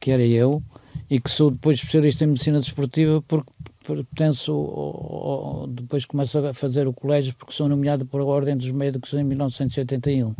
[0.00, 0.62] que era eu,
[1.10, 3.50] e que sou depois especialista em medicina desportiva porque
[3.86, 8.70] pertenço ao- ao- depois começo a fazer o colégio porque sou nomeado por Ordem dos
[8.70, 10.34] Médicos em 1981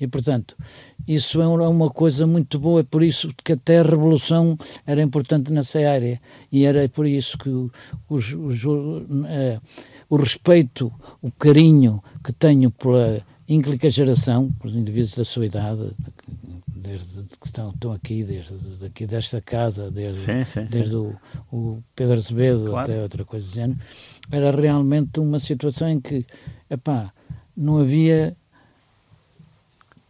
[0.00, 0.56] e portanto
[1.06, 5.02] isso é uma uma coisa muito boa é por isso que até a revolução era
[5.02, 6.20] importante nessa área.
[6.50, 7.48] E era por isso que
[8.08, 8.62] os, os,
[9.28, 9.60] eh,
[10.08, 10.90] o respeito
[11.22, 15.90] o carinho que tenho pela ínclica geração pelos indivíduos da sua idade
[16.86, 20.66] desde que estão, estão aqui desde daqui desta casa desde Sim, sim, sim.
[20.70, 21.14] desde o,
[21.52, 22.90] o Pedro Azevedo Claro.
[22.90, 23.78] até outra coisa do género,
[24.30, 26.24] era realmente uma situação em que,
[26.70, 27.12] epá,
[27.56, 28.36] não havia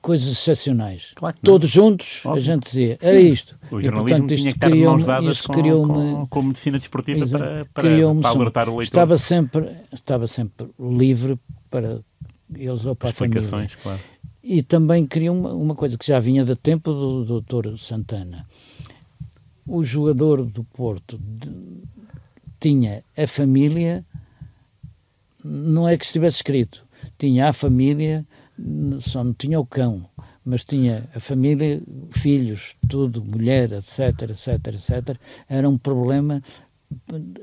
[0.00, 1.12] coisas excepcionais.
[1.16, 1.36] Claro.
[1.42, 2.42] Todos juntos, a Óbvio.
[2.44, 3.06] gente dizia, Sim.
[3.08, 3.58] era isto.
[3.70, 7.20] O E, jornalismo portanto, tinha isto que estar mãos dadas com, com, com medicina desportiva
[7.24, 7.44] Exato.
[7.44, 8.84] para, para, para alertar o leitor.
[8.84, 11.36] Estava sempre, estava sempre livre
[11.68, 12.00] para
[12.54, 13.42] eles ou para a família.
[13.82, 14.00] claro.
[14.48, 17.76] E também queria uma, uma coisa que já vinha do tempo do Dr.
[17.78, 18.46] Santana.
[19.66, 21.82] O jogador do Porto de-
[22.60, 24.04] tinha a família,
[25.44, 26.84] não é que estivesse escrito,
[27.18, 28.24] tinha a família,
[29.00, 30.08] só não tinha o cão,
[30.44, 31.82] mas tinha a família,
[32.12, 35.18] filhos, tudo, mulher, etc, etc, etc.
[35.48, 36.40] Era um problema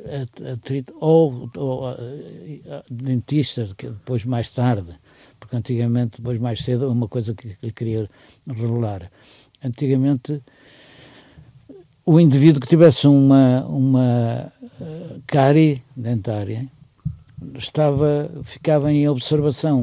[0.05, 4.95] eh, atrito, ou, ou eh, eh, dentista, que depois mais tarde,
[5.53, 8.09] porque antigamente, depois mais cedo, uma coisa que lhe queria
[8.47, 9.11] revelar.
[9.63, 10.41] Antigamente,
[12.05, 14.51] o indivíduo que tivesse uma, uma
[14.81, 16.67] eh, cárie dentária
[17.55, 19.81] estava, ficava em observação,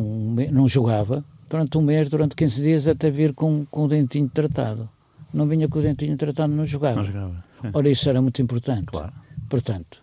[0.50, 4.88] não jogava, durante um mês, durante 15 dias, até vir com, com o dentinho tratado.
[5.32, 6.96] Não vinha com o dentinho tratado, não jogava.
[6.96, 7.44] Não jogava.
[7.72, 8.86] Ora, isso era muito importante.
[8.86, 9.12] Claro.
[9.48, 9.99] Portanto,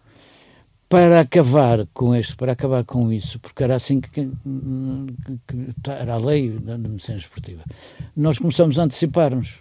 [0.89, 4.29] para acabar com isto, para acabar com isso, porque era assim que, que,
[5.47, 7.63] que era a lei da medicina esportiva,
[8.15, 9.55] nós começamos a antecipar-nos.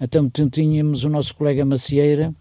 [0.00, 2.34] Então tínhamos o nosso colega Macieira,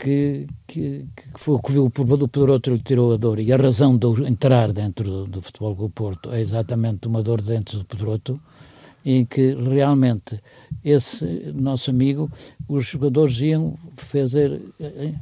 [0.00, 3.38] que, que, que foi que viu o do outro lhe tirou a dor.
[3.38, 7.42] E a razão de entrar dentro do, do futebol do Porto é exatamente uma dor
[7.42, 8.40] dentro do Pedroto,
[9.04, 10.40] em que realmente
[10.84, 11.24] esse
[11.54, 12.30] nosso amigo,
[12.68, 14.60] os jogadores iam fazer,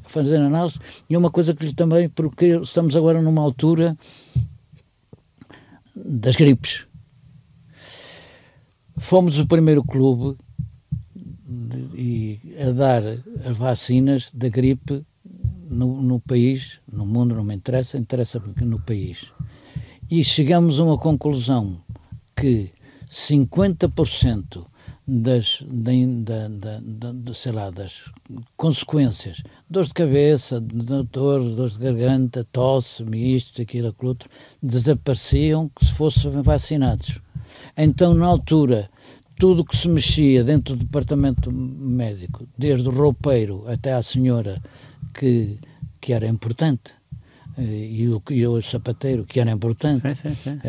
[0.05, 3.97] fazer análise, e uma coisa que lhe também, porque estamos agora numa altura
[5.95, 6.87] das gripes.
[8.97, 10.37] Fomos o primeiro clube
[11.95, 13.03] e a dar
[13.45, 15.05] as vacinas da gripe
[15.69, 19.31] no, no país, no mundo não me interessa, interessa no país.
[20.11, 21.81] E chegamos a uma conclusão
[22.35, 22.71] que
[23.11, 24.67] 50%
[25.07, 28.11] das, da, da, da, sei lá, das
[28.57, 34.29] consequências, dores de cabeça, dor, dores de garganta, tosse, isto, aquilo, aquilo outro,
[34.63, 37.21] desapareciam se fossem vacinados.
[37.77, 38.91] Então, na altura,
[39.39, 44.61] tudo que se mexia dentro do departamento médico, desde o roupeiro até à senhora
[45.15, 45.59] que,
[46.01, 46.93] que era importante,
[47.57, 50.61] eh, e o, e o sapateiro que era importante, sim, sim, sim.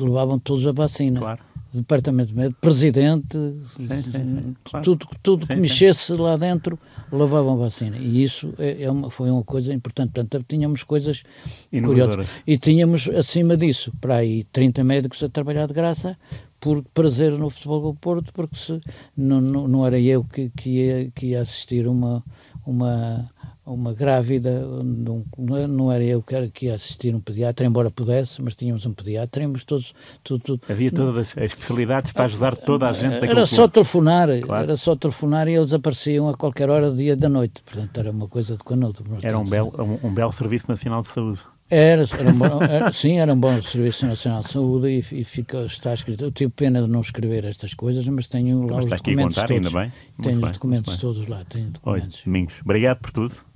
[0.00, 1.20] Levavam todos a vacina.
[1.20, 1.40] Claro.
[1.74, 3.38] Departamento médico, presidente,
[3.78, 4.84] sim, sim, claro.
[4.84, 6.78] tudo, tudo que mexesse lá dentro
[7.10, 7.96] levavam vacina.
[7.96, 10.10] E isso é, é uma, foi uma coisa importante.
[10.12, 11.22] Portanto, tínhamos coisas
[11.70, 12.28] curiosas.
[12.46, 16.18] E tínhamos, acima disso, para aí 30 médicos a trabalhar de graça,
[16.62, 18.80] por prazer no futebol do Porto, porque se,
[19.16, 22.22] não, não, não era eu que, que, ia, que ia assistir uma,
[22.64, 23.28] uma,
[23.64, 25.24] uma grávida, não,
[25.68, 29.62] não era eu que ia assistir um pediatra, embora pudesse, mas tínhamos um pediatra, tínhamos
[29.62, 29.94] todos.
[30.22, 34.64] Tudo, tudo, Havia todas as especialidades para ajudar toda a gente Era só telefonar, claro.
[34.64, 38.10] era só telefonar e eles apareciam a qualquer hora do dia da noite, portanto era
[38.10, 39.04] uma coisa de canudo.
[39.22, 41.40] Era um belo, um, um belo Serviço Nacional de Saúde.
[41.70, 45.24] Era, era, um bom, era, sim, era um bom Serviço Nacional de Saúde e, e
[45.24, 46.24] fica, está escrito.
[46.24, 49.48] Eu tive pena de não escrever estas coisas, mas tenho lá mas os documentos contar,
[49.48, 49.66] todos.
[49.66, 49.92] Ainda bem.
[50.20, 51.42] tenho bem, os documentos todos lá.
[51.48, 52.18] Tenho documentos.
[52.18, 53.51] Oi, Domingos, obrigado por tudo.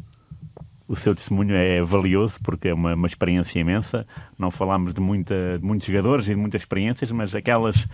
[0.89, 4.07] O seu testemunho é valioso porque é uma, uma experiência imensa.
[4.39, 7.87] Não falámos de, muita, de muitos jogadores e de muitas experiências, mas aquelas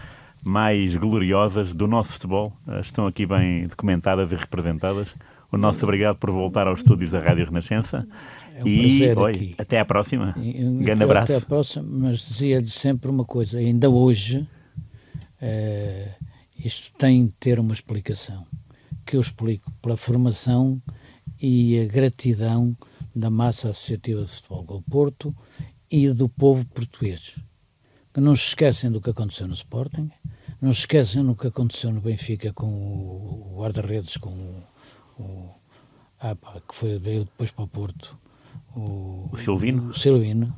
[0.44, 5.14] mais gloriosas do nosso futebol eh, estão aqui bem documentadas e representadas.
[5.50, 8.06] O nosso obrigado por voltar aos estúdios da Rádio Renascença.
[8.54, 10.34] É um e oi, até à próxima.
[10.36, 11.32] Um grande abraço.
[11.32, 14.48] Até à próxima, mas dizia-lhe sempre uma coisa: ainda hoje
[15.40, 16.26] uh,
[16.58, 18.46] isto tem de ter uma explicação.
[19.04, 20.80] Que eu explico pela formação
[21.42, 22.76] e a gratidão
[23.14, 25.34] da massa associativa de futebol do Porto
[25.90, 27.34] e do povo português.
[28.14, 30.10] Que não se esquecem do que aconteceu no Sporting,
[30.60, 35.50] não se esquecem do que aconteceu no Benfica com o guarda-redes, com o, o
[36.20, 38.16] ah, pá, que foi, veio depois para o Porto
[38.74, 39.90] o, o Silvino.
[39.90, 40.56] O Silvino.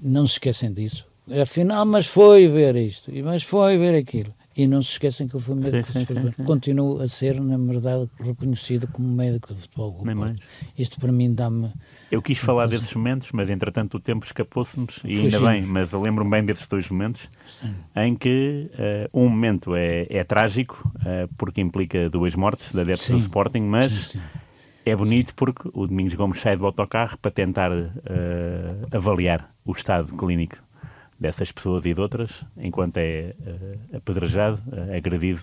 [0.00, 1.06] Não se esquecem disso.
[1.42, 4.34] Afinal, mas foi ver isto, mas foi ver aquilo.
[4.56, 6.24] E não se esquecem que eu fui médico sim, de futebol.
[6.30, 6.44] Sim, sim.
[6.44, 10.00] Continuo a ser, na verdade, reconhecido como médico de futebol.
[10.04, 10.38] Nem mais.
[10.78, 11.72] Isto para mim dá-me.
[12.10, 16.00] Eu quis falar desses momentos, mas entretanto o tempo escapou-se-nos, e ainda bem, mas eu
[16.00, 17.28] lembro-me bem desses dois momentos,
[17.96, 23.08] em que uh, um momento é, é trágico, uh, porque implica duas mortes da adeptos
[23.08, 24.16] do Sporting, mas
[24.86, 27.86] é bonito porque o Domingos Gomes sai do autocarro para tentar uh,
[28.92, 30.58] avaliar o estado clínico
[31.18, 35.40] dessas pessoas e de outras, enquanto é uh, apedrejado, uh, agredido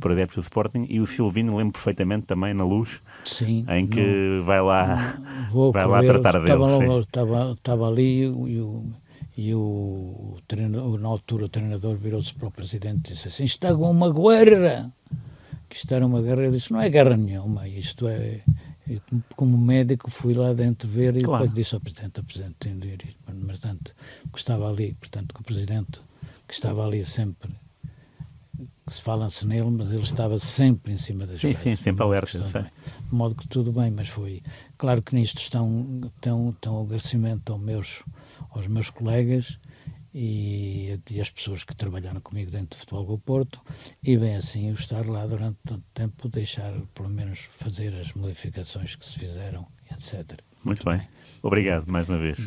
[0.00, 4.00] por adeptos do Sporting, e o Silvino lembro perfeitamente também na luz, sim, em que
[4.00, 5.20] não, vai lá,
[5.72, 7.06] vai lá tratar deles.
[7.06, 8.84] Estava, estava ali e o,
[9.36, 13.74] e o, treinador, na altura o treinador virou-se para o presidente e disse assim, está
[13.74, 14.92] com uma guerra,
[15.68, 18.40] que está numa guerra, eu disse, não é guerra nenhuma, isto é
[18.88, 19.00] e
[19.36, 21.44] como médico fui lá dentro ver e claro.
[21.44, 23.94] depois disse ao Presidente, ao Presidente tem de ir, mas tanto
[24.32, 26.00] que estava ali, portanto que o Presidente
[26.46, 27.50] que estava ali sempre
[28.86, 32.38] que se fala-se nele, mas ele estava sempre em cima das Sim, sim, sempre alerta.
[32.40, 34.42] De modo que tudo bem, mas foi.
[34.76, 38.02] Claro que nisto estão, estão, estão agradecimento aos meus,
[38.50, 39.58] aos meus colegas
[40.14, 43.60] e, e as pessoas que trabalharam comigo dentro do Futebol do Porto
[44.02, 48.94] e bem assim eu estar lá durante tanto tempo deixar pelo menos fazer as modificações
[48.94, 50.40] que se fizeram etc.
[50.64, 51.06] Muito bem.
[51.42, 52.38] Obrigado mais uma vez.